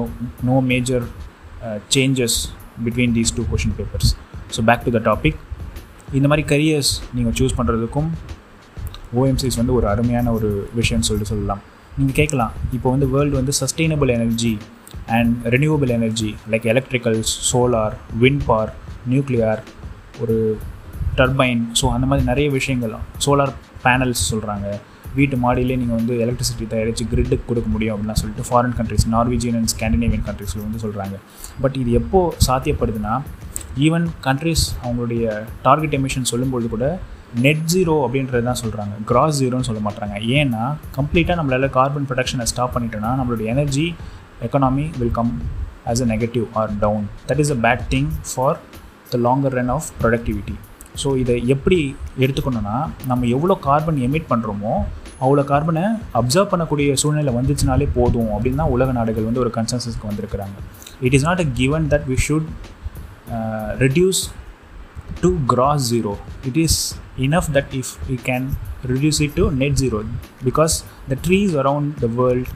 no 0.48 0.56
major 0.72 1.04
changes 1.88 2.48
between 2.84 3.12
these 3.12 3.34
two 3.34 3.42
question 3.42 3.74
papers 3.78 4.16
so 4.56 4.64
back 4.64 4.84
to 4.84 5.00
the 5.00 5.14
topic 5.14 5.36
இந்த 6.12 6.28
மாதிரி 6.28 6.48
கரியர்ஸ் 6.48 7.00
நீங்கள் 7.14 7.32
சூஸ் 7.32 7.58
பண்ணுறதுக்கும் 7.58 8.10
ஓஎம்சிஸ் 9.14 9.56
வந்து 9.56 9.74
ஒரு 9.74 9.88
அருமையான 9.88 10.32
ஒரு 10.32 10.68
விஷயம்னு 10.76 11.06
சொல்லிட்டு 11.08 11.32
சொல்லலாம். 11.32 11.62
நீங்கள் 11.98 12.14
கேட்கலாம். 12.14 12.52
இப்போ 12.72 12.90
வந்து 12.90 13.08
வேர்ல்டு 13.08 13.36
வந்து 13.36 13.52
sustainable 13.60 14.08
energy 14.08 14.58
and 15.06 15.36
renewable 15.44 15.88
energy 15.88 16.34
like 16.50 16.62
electricals 16.62 17.52
solar 17.52 17.94
wind 18.20 18.44
power 18.46 18.72
nuclear 19.08 19.62
ஒரு 20.20 20.58
டர்பைன் 21.16 21.64
ஸோ 21.80 21.92
அந்த 21.92 22.06
மாதிரி 22.06 22.26
நிறைய 22.26 22.50
விஷயங்கள் 22.50 22.94
சோலார் 23.26 23.52
பேனல்ஸ் 23.84 24.32
சொல்கிறாங்க 24.32 24.80
வீட்டு 25.14 25.36
மாடியிலே 25.36 25.76
நீங்கள் 25.76 25.98
வந்து 25.98 26.14
எலக்ட்ரிசிட்டி 26.22 26.66
தயாரித்து 26.66 27.04
கிரிட்டுக்கு 27.10 27.48
கொடுக்க 27.48 27.68
முடியும் 27.68 27.94
அப்படிலாம் 27.94 28.20
சொல்லிட்டு 28.20 28.44
foreign 28.48 28.76
countries 28.78 29.06
Norwegian 29.14 29.56
and 29.58 29.72
Scandinavian 29.72 30.26
கண்ட்ரிஸில் 30.28 30.62
வந்து 30.62 30.82
சொல்கிறாங்க 30.84 31.16
பட் 31.60 31.76
இது 31.76 31.92
எப்போது 32.00 32.36
சாத்தியப்படுதுன்னா 32.46 33.14
ஈவன் 33.80 34.06
கண்ட்ரிஸ் 34.26 34.64
அவங்களுடைய 34.82 35.26
டார்கெட் 35.62 35.96
எமிஷன் 35.98 36.30
சொல்லும்போது 36.32 36.66
கூட 36.68 36.86
நெட் 37.38 37.64
ஜீரோ 37.66 37.94
அப்படின்றது 38.04 38.44
தான் 38.44 38.60
சொல்கிறாங்க 38.60 38.94
கிராஸ் 39.06 39.38
ஜீரோன்னு 39.38 39.68
சொல்ல 39.68 39.82
மாட்டாங்க 39.84 40.16
ஏன்னா 40.34 40.64
கம்ப்ளீட்டாக 40.96 41.36
நம்மளால் 41.38 41.74
கார்பன் 41.76 42.08
ப்ரொடக்ஷனை 42.08 42.46
ஸ்டாப் 42.50 42.74
பண்ணிட்டோன்னா 42.74 43.12
நம்மளுடைய 43.18 43.46
energy 43.54 43.86
economy 44.42 44.84
will 44.98 45.14
come 45.14 45.32
as 45.86 46.02
a 46.02 46.08
negative 46.10 46.46
or 46.60 46.72
down 46.80 47.06
that 47.26 47.40
is 47.40 47.52
a 47.52 47.58
bad 47.64 47.84
thing 47.90 48.10
for 48.30 48.58
the 49.10 49.20
longer 49.22 49.54
run 49.54 49.72
of 49.76 49.88
productivity 50.02 50.56
so 51.02 51.10
இதை 51.16 51.36
எப்படி 51.46 51.78
எடுத்துக்கணுன்னா 52.18 52.76
நம்ம 53.06 53.22
எவ்வளோ 53.28 53.54
கார்பன் 53.62 54.00
எமிட் 54.02 54.30
பண்ணுறோமோ 54.30 54.74
அவ்வளோ 55.24 55.42
கார்பனை 55.52 55.84
அப்சர்வ் 56.20 56.50
பண்ணக்கூடிய 56.52 56.94
சூழ்நிலை 57.02 57.32
வந்துச்சுனாலே 57.38 57.86
போதும் 57.98 58.30
அப்படின்னு 58.36 58.60
தான் 58.62 58.72
உலக 58.76 58.92
நாடுகள் 58.98 59.28
வந்து 59.28 59.42
ஒரு 59.44 59.52
கன்சன்சஸ்க்கு 59.58 60.08
வந்திருக்கிறாங்க. 60.10 60.56
It 61.06 61.16
is 61.18 61.26
not 61.28 61.42
a 61.44 61.48
given 61.60 61.86
that 61.94 62.06
we 62.12 62.18
should 62.28 62.48
reduce 63.84 64.20
to 65.24 65.30
gross 65.54 65.86
zero 65.94 66.12
it 66.50 66.60
is 66.66 66.78
enough 67.28 67.50
that 67.58 67.72
if 67.80 67.94
you 68.12 68.18
can 68.30 68.46
reduce 68.90 69.18
it 69.24 69.32
to 69.36 69.44
net 69.58 69.74
zero 69.80 69.98
because 70.46 70.74
the 71.10 71.16
trees 71.26 71.50
around 71.60 71.84
the 72.04 72.08
world 72.18 72.46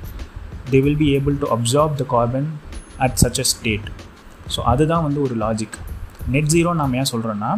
they 0.70 0.80
will 0.86 0.96
be 1.02 1.08
able 1.18 1.36
to 1.42 1.46
absorb 1.56 1.90
the 2.00 2.06
carbon 2.14 2.44
at 3.04 3.12
such 3.24 3.38
a 3.44 3.46
state. 3.52 3.86
So 4.54 4.60
அதுதான் 4.72 5.04
வந்து 5.04 5.20
ஒரு 5.26 5.34
logic 5.42 5.76
net 6.34 6.50
zero 6.54 6.70
நம்ம 6.80 6.98
ஏன் 7.00 7.10
சொல்கிறோன்னா 7.12 7.50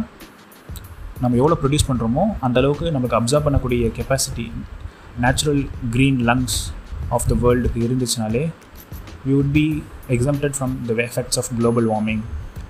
நம்ம 1.23 1.33
எவ்வளோ 1.41 1.57
produce 1.61 1.87
பண்ணுறோமோ 1.89 2.23
அந்தளவுக்கு 2.45 2.85
நமக்கு 2.95 3.17
அப்சர்வ் 3.19 3.45
பண்ணக்கூடிய 3.47 3.89
capacity 3.97 4.45
natural 5.25 5.61
green 5.95 6.19
lungs 6.29 6.57
of 7.17 7.27
the 7.31 7.35
வேர்ல்டுக்கு 7.43 7.79
இருந்துச்சுனாலே 7.87 8.43
we 9.27 9.31
would 9.37 9.53
be 9.59 9.65
exempted 10.15 10.55
from 10.57 10.75
the 10.89 10.95
effects 11.07 11.39
of 11.41 11.49
global 11.59 11.87
warming 11.93 12.23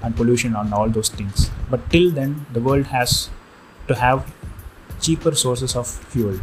and 0.03 0.15
pollution 0.19 0.55
on 0.61 0.71
all 0.79 0.93
those 0.97 1.11
things 1.19 1.43
but 1.71 1.85
till 1.95 2.13
then 2.19 2.35
the 2.55 2.61
world 2.69 2.89
has 2.95 3.15
to 3.89 3.95
have 4.05 4.21
cheaper 5.07 5.37
sources 5.43 5.75
of 5.81 5.93
fuel 6.11 6.39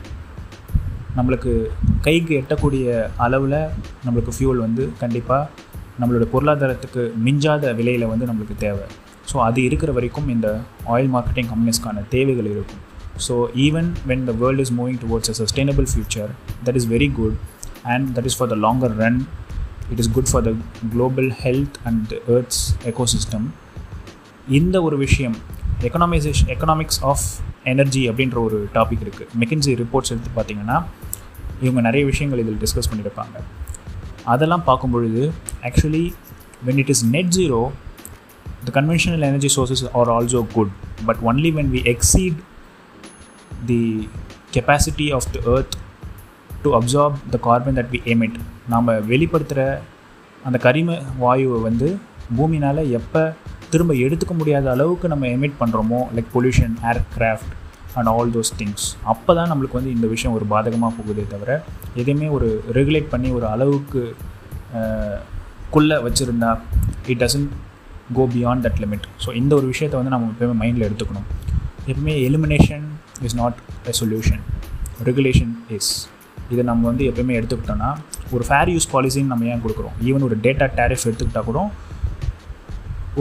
நம்மளுக்கு 1.16 1.52
கைக்கு 2.06 2.32
எட்டக்கூடிய 2.40 2.86
அளவில் 3.26 3.58
நம்மளுக்கு 4.06 4.32
fuel 4.38 4.60
வந்து 4.66 4.84
கண்டிப்பாக 5.02 5.48
நம்மளோட 6.00 6.24
பொருளாதாரத்துக்கு 6.32 7.02
மிஞ்சாத 7.26 7.72
விலையில் 7.78 8.10
வந்து 8.12 8.26
நம்மளுக்கு 8.26 8.56
தேவை. 8.64 8.86
ஸோ 9.30 9.36
அது 9.46 9.60
இருக்கிற 9.68 9.90
வரைக்கும் 9.92 10.28
இந்த 10.34 10.48
ஆயில் 10.94 11.08
மார்க்கெட்டிங் 11.14 11.48
கம்பெனிஸ்க்கான 11.52 12.02
தேவைகள் 12.08 12.48
இருக்கும். 12.54 12.82
So 13.28 13.34
when 13.74 13.88
when 14.08 14.24
the 14.24 14.32
is 14.32 14.58
is 14.58 14.72
moving 14.72 14.98
a 15.12 15.34
sustainable 15.42 15.86
future, 15.94 16.28
that 16.64 16.64
that 16.64 16.74
is 16.74 16.88
very 16.88 17.14
good 17.14 17.36
and 17.82 18.18
that 18.18 18.24
is 18.24 18.36
for 18.36 18.48
the 18.48 18.56
longer 18.56 18.94
run 18.96 19.26
it 19.90 19.98
is 19.98 20.12
good 20.12 20.30
for 20.30 20.42
the 20.42 20.50
health 20.50 21.32
health 21.44 21.76
and 21.84 22.12
earth's 22.28 22.58
ecosystem 22.84 23.46
இந்த 24.48 24.82
ஒரு 24.82 24.96
விஷயம் 24.96 25.36
எக்கனாமைசேஷன் 25.80 26.46
economics 26.46 27.00
of 27.00 27.20
energy 27.64 28.10
அப்படின்ற 28.10 28.34
ஒரு 28.34 28.68
topic 28.74 29.02
இருக்குது 29.06 29.26
McKinsey 29.40 29.84
reports 29.84 30.12
எடுத்து 30.14 30.30
பார்த்தீங்கன்னா 30.36 30.84
இவங்க 31.60 31.80
நிறைய 31.80 32.06
விஷயங்கள் 32.06 32.38
இதில் 32.38 32.56
டிஸ்கஸ் 32.56 32.94
பண்ணியிருப்பாங்க. 32.94 33.40
அதெல்லாம் 34.24 34.64
பார்க்கும் 34.64 34.90
பொழுது 34.90 35.32
actually 35.62 36.12
when 36.66 36.76
it 36.76 36.88
is 36.88 37.04
net 37.04 37.28
zero 37.28 37.70
the 38.64 38.80
conventional 38.80 39.20
energy 39.20 39.60
sources 39.60 39.90
are 39.92 40.08
also 40.08 40.46
good 40.52 40.70
but 41.06 41.16
only 41.26 41.52
when 41.52 41.70
we 41.76 41.96
exceed 41.96 42.34
the 43.66 44.08
capacity 44.52 45.12
of 45.12 45.28
the 45.32 45.38
earth 45.38 45.76
to 46.62 46.70
absorb 46.74 47.16
the 47.30 47.38
carbon 47.42 47.76
that 47.76 47.90
we 47.90 48.00
emit 48.06 48.38
நாம் 48.68 48.86
வெளிப்படுத்துகிற 49.08 49.78
அந்த 50.44 50.58
கரிம 50.58 50.98
வாயுவை 51.20 51.60
வந்து 51.60 51.96
பூமினால் 52.36 52.90
எப்போ 52.90 53.34
திரும்ப 53.70 53.94
எடுத்துக்க 53.94 54.34
முடியாத 54.34 54.70
அளவுக்கு 54.70 55.08
நம்ம 55.08 55.26
எமிட் 55.26 55.60
பண்ணுறோமோ 55.60 56.00
like 56.14 56.30
pollution 56.34 56.74
aircraft 56.82 57.52
and 57.94 58.08
all 58.08 58.30
those 58.30 58.52
things 58.58 58.86
அப்போ 59.04 59.34
தான் 59.34 59.50
நம்மளுக்கு 59.50 59.72
வந்து 59.72 59.90
இந்த 59.90 60.06
விஷயம் 60.06 60.34
ஒரு 60.34 60.44
பாதகமாக 60.44 60.92
போகுதே 60.98 61.26
தவிர 61.28 61.50
எதையுமே 61.94 62.28
ஒரு 62.28 62.48
ரெகுலேட் 62.72 63.08
பண்ணி 63.08 63.30
ஒரு 63.30 63.46
அளவுக்கு 63.46 64.02
குள்ளே 65.70 65.96
வச்சுருந்தா 65.96 66.50
it 67.06 67.22
doesn't 67.22 67.50
go 68.14 68.24
beyond 68.34 68.64
that 68.66 68.80
limit 68.80 69.06
so 69.24 69.34
இந்த 69.34 69.54
ஒரு 69.54 69.66
விஷயத்தை 69.66 69.98
வந்து 69.98 70.10
நம்ம 70.10 70.32
எப்போயுமே 70.32 70.56
மைண்டில் 70.62 70.86
எடுத்துக்கணும். 70.88 71.28
எப்பவுமே 71.86 72.14
elimination 72.28 72.85
is 73.22 73.36
not 73.42 73.58
a 73.90 73.94
solution 74.00 74.42
regulation 75.04 75.52
is 75.68 76.08
இதை 76.50 76.64
நம்ம 76.64 76.86
வந்து 76.86 77.04
எப்போயுமே 77.10 77.34
எடுத்துக்கிட்டோன்னா 77.38 77.90
ஒரு 78.30 78.44
ஃபேர் 78.48 78.68
யூஸ் 78.68 78.88
பாலிசின்னு 78.92 79.32
நம்ம 79.32 79.44
ஏன் 79.44 79.62
கொடுக்குறோம்? 79.64 79.94
ஈவன் 80.08 80.24
ஒரு 80.28 80.38
டேட்டா 80.42 80.66
டேரிஃப் 80.78 81.06
எடுத்துக்கிட்டால் 81.08 81.44
கூட 81.44 81.60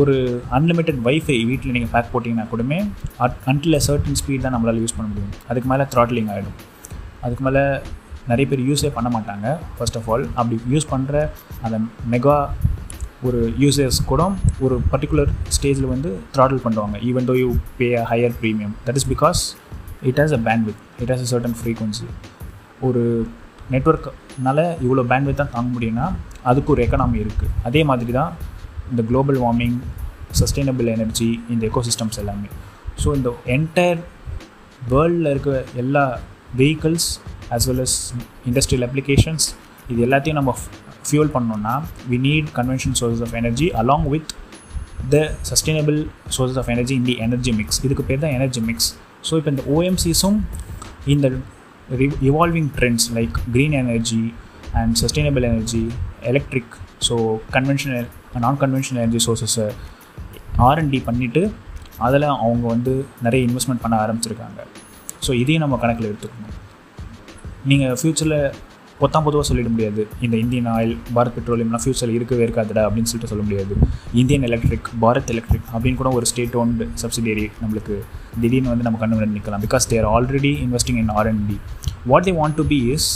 ஒரு 0.01 0.43
அன்லிமிட்டெட் 0.51 0.99
வைஃபை 1.07 1.35
வீட்டில் 1.49 1.71
நீங்கள் 1.71 1.91
பேக் 1.91 2.09
போட்டிங்கன்னா 2.13 2.45
கூடமே 2.51 2.79
அட் 3.17 3.35
அன்டில் 3.45 3.79
சர்டன் 3.87 4.17
ஸ்பீட் 4.21 4.41
தான் 4.41 4.55
நம்மளால் 4.55 4.81
யூஸ் 4.83 4.95
பண்ண 4.97 5.07
முடியும். 5.11 5.33
அதுக்கு 5.47 5.69
மேலே 5.69 5.83
த்ராட்லிங் 5.83 6.29
ஆகிடும் 6.33 6.57
அதுக்கு 7.21 7.43
மேலே 7.43 7.63
நிறைய 8.27 8.45
பேர் 8.49 8.63
யூஸே 8.69 8.89
பண்ண 8.93 9.09
மாட்டாங்க 9.15 9.57
ஃபர்ஸ்ட் 9.77 9.97
ஆஃப் 9.97 10.09
ஆல் 10.11 10.25
அப்படி 10.35 10.61
யூஸ் 10.73 10.87
பண்ணுற 10.93 11.29
அந்த 11.61 11.79
மெகா 12.13 12.49
ஒரு 13.23 13.53
யூசர்ஸ் 13.59 13.99
கூட 14.05 14.31
ஒரு 14.59 14.81
பர்டிகுலர் 14.91 15.31
ஸ்டேஜில் 15.57 15.87
வந்து 15.93 16.09
த்ராட்டில் 16.35 16.63
பண்ணுவாங்க. 16.65 16.95
Even 17.09 17.27
though 17.29 17.35
you 17.39 17.55
pay 17.77 17.95
a 17.95 18.03
higher 18.11 18.35
premium 18.41 18.73
that 18.87 18.95
is 18.95 19.07
because 19.13 19.41
it 20.05 20.19
has 20.19 20.33
a 20.33 20.41
bandwidth 20.65 20.81
it 21.01 21.11
has 21.11 21.23
a 21.25 21.29
certain 21.33 21.57
frequency 21.59 22.07
ஒரு 22.81 23.01
நெட்ஒர்க்னால 23.71 24.59
இவ்வளோ 24.81 25.03
பேண்ட்வித் 25.11 25.35
தான் 25.35 25.53
தாங்க 25.53 25.69
முடியும்னா 25.75 26.07
அதுக்கு 26.43 26.71
ஒரு 26.71 26.81
எக்கனாமி 26.85 27.17
இருக்குது 27.19 27.51
அதே 27.63 27.83
மாதிரி 27.83 28.11
தான் 28.11 28.31
இந்த 28.91 29.01
குளோபல் 29.01 29.37
வார்மிங் 29.37 29.77
சஸ்டைனபிள் 30.39 30.87
எனர்ஜி 30.87 31.29
இந்த 31.49 31.63
எக்கோசிஸ்டம்ஸ் 31.69 32.19
எல்லாமே. 32.19 32.49
ஸோ 33.03 33.15
இந்த 33.15 33.29
என்டையர் 33.47 34.01
வேர்ல்டில் 34.91 35.29
இருக்க 35.29 35.51
எல்லா 35.75 36.03
vehicles 36.55 37.07
as 37.51 37.67
well 37.67 37.79
as 37.79 37.97
industrial 38.45 38.85
applications 38.87 39.45
இது 39.89 39.99
எல்லாத்தையும் 40.05 40.39
நம்ம 40.39 40.51
ஃபியூல் 41.09 41.31
பண்ணோன்னா 41.35 41.73
we 42.09 42.17
need 42.17 42.47
convention 42.53 42.95
sources 43.01 43.21
of 43.21 43.33
energy 43.33 43.67
along 43.81 44.07
with 44.13 44.31
the 45.09 45.17
sustainable 45.51 45.97
sources 46.29 46.57
of 46.57 46.69
energy 46.69 46.95
in 46.95 47.03
the 47.03 47.15
energy 47.19 47.51
mix 47.51 47.79
இதுக்கு 47.85 48.03
பேர் 48.03 48.19
தான் 48.19 48.31
எனர்ஜி 48.31 48.61
மிக்ஸ் 48.61 48.89
ஸோ 49.27 49.33
இப்போ 49.39 49.51
இந்த 49.55 49.63
ஓஎம்சிஸும் 49.75 50.39
இந்த 51.13 51.27
evolving 52.29 52.69
trends 52.77 53.07
like 53.17 53.35
green 53.53 53.75
energy 53.81 54.23
and 54.79 54.93
sustainable 55.01 55.47
energy 55.51 55.83
electric 56.31 56.73
so 57.07 57.15
conventional 57.55 58.07
non 58.43 58.59
conventional 58.63 59.01
energy 59.03 59.21
சோர்ஸஸை 59.27 59.67
R and D 60.67 60.99
பண்ணிவிட்டு 61.07 61.43
அதில் 62.05 62.25
அவங்க 62.45 62.65
வந்து 62.73 62.93
நிறைய 63.25 63.41
இன்வெஸ்ட்மெண்ட் 63.47 63.83
பண்ண 63.83 63.95
ஆரம்பிச்சிருக்காங்க. 64.03 64.59
ஸோ 65.25 65.31
இதையும் 65.41 65.63
நம்ம 65.63 65.77
கணக்கில் 65.83 66.09
எடுத்துக்கணும். 66.11 66.55
நீங்கள் 67.69 67.95
ஃப்யூச்சரில் 67.99 68.39
பொத்தாம் 68.99 69.25
பொதுவாக 69.27 69.45
சொல்லிட 69.47 69.69
முடியாது. 69.75 70.01
இந்த 70.25 70.35
இந்தியன் 70.43 70.69
ஆயில் 70.73 70.93
பாரத் 71.15 71.35
பெட்ரோலியம்லாம் 71.37 71.83
ஃபியூச்சரில் 71.83 72.15
இருக்கவே 72.17 72.43
இருக்காதுடா 72.47 72.83
அப்படின்னு 72.87 73.09
சொல்லிட்டு 73.11 73.31
சொல்ல 73.31 73.43
முடியாது. 73.47 73.73
இந்தியன் 74.21 74.45
எலக்ட்ரிக் 74.49 74.89
பாரத் 75.03 75.31
எலக்ட்ரிக் 75.33 75.67
அப்படின்னு 75.73 75.99
கூட 76.01 76.11
ஒரு 76.17 76.25
ஸ்டேட் 76.31 76.55
ஓன்டு 76.61 76.85
சப்சிடரி 77.01 77.45
நம்மளுக்கு 77.61 77.95
திடீர்னு 78.43 78.71
வந்து 78.73 78.85
நம்ம 78.87 78.99
கண்டு 79.01 79.27
நிற்கலாம் 79.33 79.63
because 79.65 79.89
they're 79.93 80.07
already 80.15 80.53
investing 80.65 80.99
in 81.03 81.11
R and D 81.19 81.57
what 82.11 82.27
they 82.29 82.33
want 82.39 82.57
to 82.61 82.65
be 82.71 82.79
is 82.95 83.09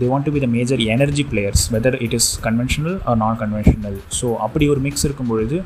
they 0.00 0.08
want 0.12 0.26
to 0.28 0.32
be 0.36 0.42
the 0.44 0.50
major 0.56 0.82
energy 0.94 1.24
players 1.32 1.64
whether 1.74 1.98
it 2.06 2.16
is 2.18 2.30
conventional 2.46 2.96
or 3.10 3.20
non 3.24 3.40
conventional 3.42 3.98
so 4.20 4.28
அப்படி 4.46 4.68
ஒரு 4.74 4.82
mix 4.86 5.04
இருக்கும் 5.08 5.30
பொழுது 5.32 5.58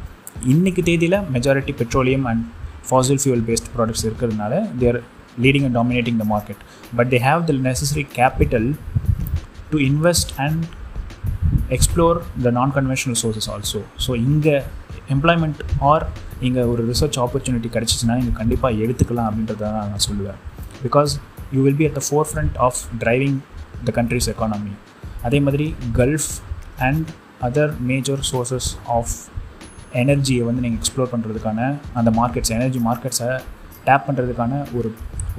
இன்றைக்கு 0.55 0.83
தேதியில் 0.91 1.19
majority 1.37 1.75
petroleum 1.83 2.27
and 2.33 2.45
fossil 2.89 3.21
fuel 3.23 3.45
based 3.51 3.71
products 3.77 4.07
இருக்கிறதுனால 4.09 4.55
they're 4.83 4.99
leading 5.45 5.67
and 5.69 5.77
dominating 5.81 6.19
the 6.23 6.27
market 6.35 6.63
but 6.97 7.11
they 7.15 7.21
have 7.29 7.43
the 7.51 7.55
necessary 7.69 8.07
capital 8.19 8.69
to 9.75 9.79
invest 9.91 10.33
and 10.47 10.65
explore 11.77 12.19
the 12.45 12.51
non 12.59 12.73
conventional 12.79 13.19
sources 13.23 13.49
also 13.55 13.81
so 14.07 14.11
இங்கே 14.29 14.57
employment 15.15 15.61
or 15.91 16.05
இங்கே 16.47 16.63
ஒரு 16.73 16.83
research 16.91 17.17
opportunity 17.25 17.69
கிடச்சிச்சின்னா 17.75 18.15
நீங்கள் 18.21 18.39
கண்டிப்பாக 18.41 18.81
எடுத்துக்கலாம் 18.85 19.29
அப்படின்றத 19.31 19.71
நான் 19.91 20.05
சொல்லுவேன். 20.09 20.39
Because 20.85 21.13
you 21.55 21.61
will 21.67 21.79
be 21.81 21.87
at 21.89 21.97
the 21.99 22.03
forefront 22.31 22.57
of 22.67 22.81
driving 23.03 23.39
the 23.89 23.93
country's 23.99 24.29
economy 24.33 24.73
அதே 25.29 25.39
மாதிரி 25.47 25.67
gulf 26.01 26.31
and 26.89 27.09
other 27.49 27.73
major 27.91 28.23
sources 28.31 28.69
of 28.97 29.15
எனர்ஜியை 30.03 30.45
வந்து 30.49 30.63
நீங்கள் 30.65 30.81
எக்ஸ்ப்ளோர் 30.81 31.13
பண்ணுறதுக்கான 31.15 31.61
அந்த 32.01 32.13
மார்க்கெட்ஸ் 32.21 32.55
எனர்ஜி 32.59 32.83
மார்க்கெட்ஸை 32.89 33.31
டேப் 33.89 34.07
பண்ணுறதுக்கான 34.09 34.63
ஒரு 34.79 34.91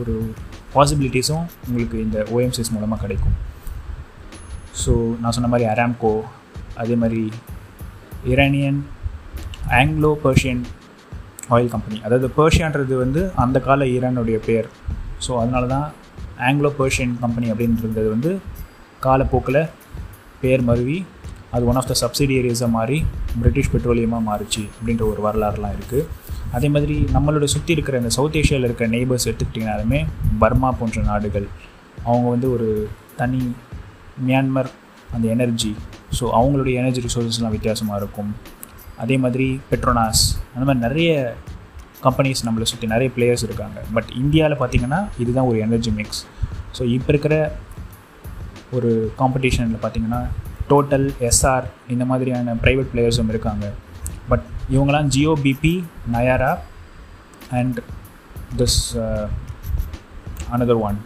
ஒரு 0.02 0.16
பாசிபிலிட்டிஸும் 0.76 1.46
உங்களுக்கு 1.68 1.98
இந்த 2.06 2.18
ஓஎம்சிஎஸ் 2.36 2.74
மூலமாக 2.76 3.02
கிடைக்கும். 3.04 3.36
ஸோ 4.84 5.16
நான் 5.22 5.32
சொன்ன 5.32 5.48
மாதிரி 5.48 5.70
அராம்கோ 5.70 6.14
அதே 6.76 6.96
மாதிரி 6.96 7.24
Iranian 8.26 8.80
Anglo 9.70 10.12
Persian 10.24 10.64
oil 11.50 11.70
company 11.70 12.02
அதாவது 12.02 12.28
பர்ஷியான்றது 12.38 12.96
வந்து 12.98 13.32
அந்த 13.36 13.60
கால 13.60 13.86
ஈரானுடைய 13.86 14.38
பேர். 14.46 14.68
ஸோ 15.28 15.32
அதனால 15.40 15.66
தான் 15.68 15.88
ஆங்க்லோ 16.40 16.72
பர்ஷியன் 16.80 17.14
கம்பெனி 17.20 17.52
அப்படின்றது 17.52 18.10
வந்து 18.10 18.32
காலப்போக்கில் 19.00 19.62
பேர் 20.42 20.62
மருவி 20.62 20.98
அது 21.52 21.66
ஒன் 21.66 21.76
ஆஃப் 21.76 21.90
த 21.92 21.96
சப்சிடியரிஸாக 22.02 22.70
மாறி 22.70 22.98
பிரிட்டிஷ் 23.42 23.72
பெட்ரோலியமாக 23.72 24.24
மாறிச்சு 24.30 24.64
அப்படின்ற 24.78 25.04
ஒரு 25.12 25.22
வரலாறுலாம் 25.22 25.76
இருக்குது 25.78 26.08
அதே 26.52 26.70
மாதிரி 26.70 26.96
நம்மளோட 27.14 27.44
சுற்றி 27.44 27.72
இருக்கிற 27.74 27.98
இந்த 27.98 28.10
சவுத் 28.10 28.36
ஏஷியாவில் 28.36 28.64
இருக்கிற 28.64 28.88
நெய்பர்ஸ் 28.90 29.28
எடுத்துக்கிட்டிங்கனாலுமே 29.28 30.00
பர்மா 30.40 30.72
போன்ற 30.72 31.02
நாடுகள் 31.02 31.48
அவங்க 32.04 32.30
வந்து 32.30 32.52
ஒரு 32.52 32.68
தனி 33.16 33.42
மியான்மர் 34.28 34.70
அந்த 35.16 35.26
எனர்ஜி 35.36 35.72
ஸோ 36.18 36.24
அவங்களுடைய 36.38 36.74
எனர்ஜி 36.82 37.02
ரிசோர்ஸஸ்லாம் 37.08 37.56
வித்தியாசமாக 37.56 38.00
இருக்கும். 38.02 38.32
அதே 39.04 39.16
மாதிரி 39.24 39.48
பெட்ரோனாஸ் 39.72 40.24
அந்த 40.54 40.64
மாதிரி 40.68 40.82
நிறைய 40.88 41.12
கம்பெனிஸ் 42.06 42.44
நம்மளை 42.48 42.66
சுற்றி 42.72 42.88
நிறைய 42.94 43.10
பிளேயர்ஸ் 43.16 43.46
இருக்காங்க. 43.48 43.78
பட் 43.96 44.10
இந்தியாவில் 44.22 44.60
பார்த்திங்கன்னா 44.62 45.00
இதுதான் 45.24 45.50
ஒரு 45.52 45.60
எனர்ஜி 45.66 45.92
மிக்ஸ் 46.00 46.22
ஸோ 46.78 46.84
இப்போ 46.96 47.12
இருக்கிற 47.14 47.36
ஒரு 48.78 48.92
காம்படிஷனில் 49.22 49.82
பார்த்திங்கன்னா 49.84 50.22
டோட்டல் 50.72 51.08
எஸ்ஆர் 51.30 51.66
இந்த 51.94 52.04
மாதிரியான 52.12 52.56
ப்ரைவேட் 52.64 52.92
பிளேயர்ஸும் 52.94 53.32
இருக்காங்க. 53.34 53.66
பட் 54.32 54.46
இவங்களாம் 54.76 55.10
Jio 55.16 55.34
BP 55.46 55.74
Nayara 56.16 56.54
and 57.60 57.78
this 58.62 58.80
another 60.56 60.82
one 60.88 60.98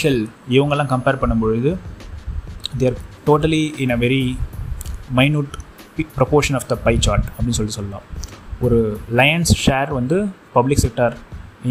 Shell 0.00 0.22
இவங்கெல்லாம் 0.56 0.88
uh, 0.88 0.92
கம்பேர் 0.94 1.20
பண்ணும்பொழுது 1.22 1.70
they're 2.80 2.96
totally 3.28 3.62
in 3.84 3.92
a 3.96 3.98
very 4.04 4.24
minute 5.18 5.52
proportion 6.18 6.56
of 6.58 6.68
the 6.72 6.74
pie 6.86 6.94
chart 7.06 7.26
அப்படின்னு 7.34 7.56
சொல்லிட்டு 7.58 7.78
சொல்லலாம். 7.80 8.06
ஒரு 8.64 8.78
லயன்ஸ் 9.18 9.52
ஷேர் 9.64 9.90
வந்து 9.98 10.16
பப்ளிக் 10.56 10.82
செக்டார் 10.84 11.14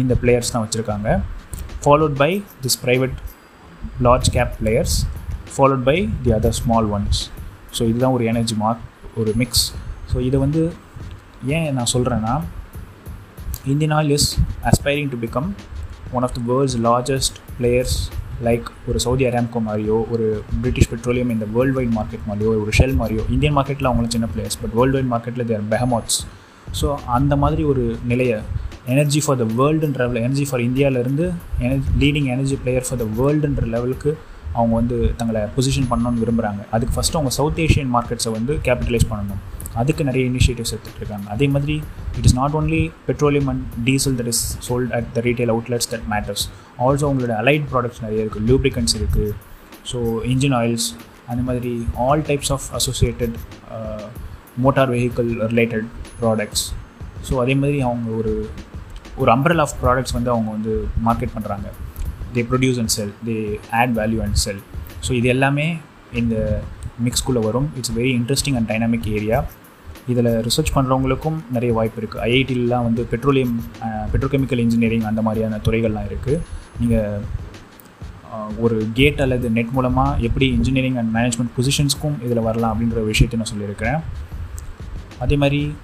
இந்த 0.00 0.14
பிளேயர்ஸ் 0.22 0.52
தான் 0.54 0.64
வச்சுருக்காங்க. 0.64 1.08
Followed 1.84 2.16
by 2.22 2.30
this 2.64 2.78
private 2.84 3.16
large 4.06 4.30
cap 4.36 4.52
players 4.60 4.96
followed 5.54 5.84
by 5.90 5.96
the 6.24 6.32
other 6.38 6.56
small 6.60 6.88
ones 6.96 7.20
so 7.76 7.82
இதுதான் 7.90 8.14
ஒரு 8.16 8.24
எனர்ஜி 8.32 8.56
மார்க் 8.62 8.82
ஒரு 9.20 9.32
மிக்ஸ் 9.42 9.64
ஸோ 10.12 10.18
இதை 10.28 10.38
வந்து 10.44 10.62
ஏன் 11.56 11.68
நான் 11.78 11.92
சொல்கிறேன்னா 11.94 12.34
Indian 13.72 13.94
oil 13.98 14.12
is 14.18 14.28
aspiring 14.70 15.10
to 15.14 15.18
become 15.26 15.48
one 16.12 16.24
of 16.28 16.34
the 16.38 16.42
world's 16.50 16.78
largest 16.88 17.36
players 17.58 17.96
like 18.46 18.68
ஒரு 18.88 18.98
Saudi 19.00 19.24
Aramco 19.24 19.60
மாதிரியோ 19.68 19.96
ஒரு 20.14 20.26
பிரிட்டிஷ் 20.62 20.90
பெட்ரோலியம் 20.92 21.30
இந்த 21.30 21.46
வேர்ல்டு 21.56 21.76
வைட் 21.78 21.94
மார்க்கெட் 21.98 22.26
மாதிரியோ 22.30 22.50
ஒரு 22.64 22.72
ஷெல் 22.78 22.96
மாதிரியோ 23.00 23.24
இந்தியன் 23.30 23.56
மார்க்கெட்டில் 23.58 23.88
அவங்களும் 23.90 24.10
சின்ன 24.10 24.28
பிளேயர்ஸ் 24.34 24.58
பட் 24.62 24.74
வேர்ல்டு 24.78 24.96
வைட் 24.98 25.10
மார்க்கெட்டில் 25.12 25.46
தேர் 25.46 25.64
பெஹமாட்ஸ் 25.70 26.18
ஸோ 26.80 26.96
அந்த 27.06 27.36
மாதிரி 27.36 27.64
ஒரு 27.64 27.96
நிலையை 28.04 28.38
எனர்ஜி 28.86 29.20
ஃபார் 29.24 29.36
த 29.36 29.46
வேர்ல்டுன்ற 29.58 29.98
லெவல் 29.98 30.20
எனர்ஜி 30.22 30.44
ஃபார் 30.50 30.60
இந்தியாவிலேருந்து 30.60 31.26
energy 31.58 31.88
leading 31.98 32.28
energy 32.34 32.56
player 32.64 32.86
for 32.88 32.98
the 32.98 33.06
வேர்ல்டுன்ற 33.18 33.66
லெவலுக்கு 33.66 34.12
அவங்க 34.54 34.74
வந்து 34.74 34.96
தங்களை 35.16 35.42
பொசிஷன் 35.56 35.90
பண்ணணும்னு 35.90 36.22
விரும்புகிறாங்க 36.22 36.62
அதுக்கு 36.70 36.94
ஃபஸ்ட்டு 36.96 37.18
அவங்க 37.18 37.30
சவுத் 37.30 37.58
ஏஷியன் 37.58 37.92
மார்க்கெட்ஸை 37.94 38.32
வந்து 38.32 38.54
கேபிட்டலைஸ் 38.64 39.06
பண்ணணும். 39.10 39.42
அதுக்கு 39.74 40.04
நிறைய 40.04 40.30
இனிஷியேட்டிவ்ஸ் 40.30 40.72
எடுத்துகிட்டு 40.72 41.00
இருக்காங்க 41.00 41.30
அதே 41.30 41.48
மாதிரி 41.48 41.82
it 42.18 42.24
is 42.24 42.34
not 42.34 42.52
only 42.52 42.90
petroleum 43.06 43.48
and 43.48 43.62
diesel 43.84 44.16
that 44.16 44.26
is 44.26 44.58
sold 44.68 44.92
at 44.92 45.12
the 45.14 45.20
retail 45.20 45.48
outlets 45.48 45.88
that 45.90 46.06
matters 46.10 46.44
also 46.78 47.08
அவங்களோட 47.08 47.36
அலைட் 47.38 47.66
ப்ராடக்ட்ஸ் 47.72 48.00
நிறைய 48.00 48.24
இருக்குது 48.24 48.46
லூப்ரிகன்ஸ் 48.48 48.96
இருக்குது 48.96 49.32
ஸோ 49.92 50.22
இன்ஜின் 50.24 50.52
ஆயில்ஸ் 50.52 50.88
அந்த 51.26 51.42
மாதிரி 51.42 51.86
all 51.96 52.20
types 52.20 52.52
of 52.52 52.74
associated 52.74 53.36
motor 54.58 54.90
vehicle 54.90 55.48
related 55.48 55.86
products 56.20 56.64
so 57.28 57.40
அதே 57.40 57.54
மாதிரி 57.54 57.80
அவங்க 57.80 58.10
ஒரு 58.10 58.48
ஒரு 59.18 59.30
அம்பரல் 59.32 59.58
ஆஃப் 59.58 59.74
ப்ராடக்ட்ஸ் 59.82 60.12
வந்து 60.12 60.30
அவங்க 60.30 60.50
வந்து 60.50 60.88
மார்க்கெட் 61.04 61.34
பண்ணுறாங்க 61.34 61.68
they 62.34 62.42
produce 62.50 62.78
and 62.78 62.88
sell 62.88 63.12
they 63.26 63.58
add 63.70 63.98
value 63.98 64.22
and 64.22 64.34
sell 64.34 64.62
so 65.08 65.12
இது 65.12 65.28
எல்லாமே 65.28 65.76
இந்த 66.12 66.62
மிக்ஸ்குள்ளே 67.04 67.40
வரும். 67.40 67.72
It's 67.76 67.92
very 67.92 68.20
interesting 68.20 68.56
and 68.56 68.70
dynamic 68.70 69.08
area 69.12 69.46
இதில் 70.06 70.42
ரிசர்ச் 70.42 70.74
பண்ணுறவங்களுக்கும் 70.74 71.42
நிறைய 71.50 71.72
வாய்ப்பு 71.72 72.00
இருக்குது 72.00 72.22
ஐஐடியிலலாம் 72.22 72.82
வந்து 72.82 73.04
பெட்ரோலியம் 73.04 73.62
பெட்ரோகெமிக்கல் 74.12 74.58
இன்ஜினியரிங் 74.58 75.02
அந்த 75.02 75.22
மாதிரியான 75.22 75.56
துறைகள்லாம் 75.56 76.08
இருக்குது 76.10 76.40
நீங்கள் 76.80 77.40
ஒரு 78.58 78.88
கேட் 78.94 79.20
அல்லது 79.20 79.50
நெட் 79.50 79.70
மூலமாக 79.70 80.16
எப்படி 80.18 80.46
இன்ஜினியரிங் 80.46 80.96
அண்ட் 80.96 81.16
மேனேஜ்மெண்ட் 81.16 81.52
பொசிஷன்ஸ்க்கும் 81.58 82.16
இதில் 82.24 82.40
வரலாம் 82.40 82.72
அப்படின்ற 82.72 83.04
விஷயத்தை 83.04 83.38
நான் 83.38 83.50
சொல்லியிருக்கிறேன். 83.52 84.00
அதே 85.18 85.36
மாதிரி 85.36 85.74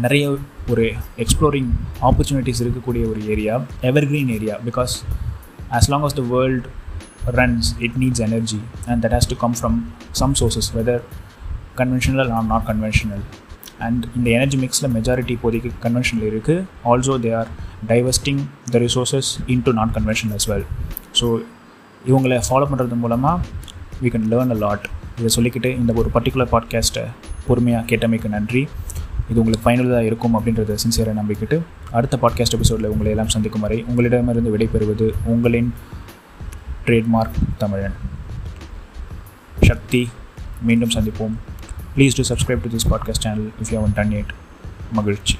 நிறைய 0.00 0.36
ஒரு 0.70 0.92
எக்ஸ்ப்ளோரிங் 1.18 1.70
ஆப்பர்ச்சுனிட்டிஸ் 2.00 2.62
இருக்கக்கூடிய 2.62 3.08
ஒரு 3.10 3.26
area 3.26 3.64
evergreen 3.82 4.28
area 4.28 4.56
because 4.64 5.04
as 5.70 5.90
long 5.90 6.02
as 6.02 6.14
the 6.14 6.20
world 6.20 6.66
runs 7.26 7.68
it 7.78 7.96
needs 7.98 8.20
energy 8.20 8.60
and 8.86 9.04
that 9.04 9.12
has 9.12 9.26
to 9.26 9.36
come 9.36 9.52
from 9.52 9.82
some 10.12 10.34
sources 10.34 10.72
whether 10.76 11.02
conventional 11.80 12.30
or 12.36 12.46
not 12.46 12.66
conventional 12.66 13.24
and 13.78 14.04
இந்த 14.16 14.28
எனர்ஜி 14.30 14.58
மிக்ஸில் 14.58 14.90
மெஜாரிட்டி 14.96 15.32
இப்போதைக்கு 15.36 15.70
conventional 15.82 16.26
இருக்குது 16.30 16.64
also 16.84 17.16
they 17.24 17.32
are 17.40 17.50
diverting 17.86 18.40
the 18.70 18.78
resources 18.78 19.30
in 19.46 19.62
to 19.62 19.72
not 19.72 19.92
conventional 19.98 20.36
as 20.38 20.48
well 20.52 20.66
so 21.20 21.26
இவங்களை 22.04 22.38
follow 22.48 22.66
பண்ணுறது 22.70 22.96
மூலமாக 22.96 23.40
we 24.02 24.10
can 24.14 24.28
learn 24.32 24.54
a 24.56 24.58
lot 24.64 24.86
இதை 25.18 25.30
சொல்லிக்கிட்டு 25.36 25.70
இந்த 25.76 25.92
ஒரு 25.96 26.08
பர்டிகுலர் 26.14 26.50
பாட்காஸ்ட்டை 26.54 27.04
பொறுமையாக 27.46 27.84
கேட்டமைக்கு 27.90 28.28
நன்றி. 28.28 28.62
இது 29.30 29.40
உங்களுக்கு 29.40 29.64
பயனுள்ளதாக 29.64 30.08
இருக்கும் 30.08 30.34
அப்படின்றத 30.38 30.74
சின்சியராக 30.82 31.16
நம்பிக்கிட்டு 31.20 31.56
அடுத்த 31.92 32.16
பாட்காஸ்ட் 32.22 32.56
எபிசோடில் 32.56 32.90
உங்களை 32.90 33.10
எல்லாம் 33.10 33.32
சந்திக்கும் 33.34 33.60
வரை 33.60 33.78
உங்களிடமிருந்து 33.88 34.52
விடைபெறுவது 34.54 35.06
உங்களின் 35.32 35.70
ட்ரேட்மார்க் 36.86 37.38
தமிழன். 37.58 37.96
சக்தி 39.68 40.02
மீண்டும் 40.62 40.94
சந்திப்போம். 40.96 41.36
Please 41.96 42.14
do 42.14 42.22
subscribe 42.22 42.62
to 42.62 42.68
this 42.68 42.84
podcast 42.84 43.22
channel 43.22 43.52
if 43.58 43.72
you 43.72 43.78
haven't 43.78 43.96
done 43.96 44.12
yet. 44.12 44.26
Magalchi. 44.92 45.38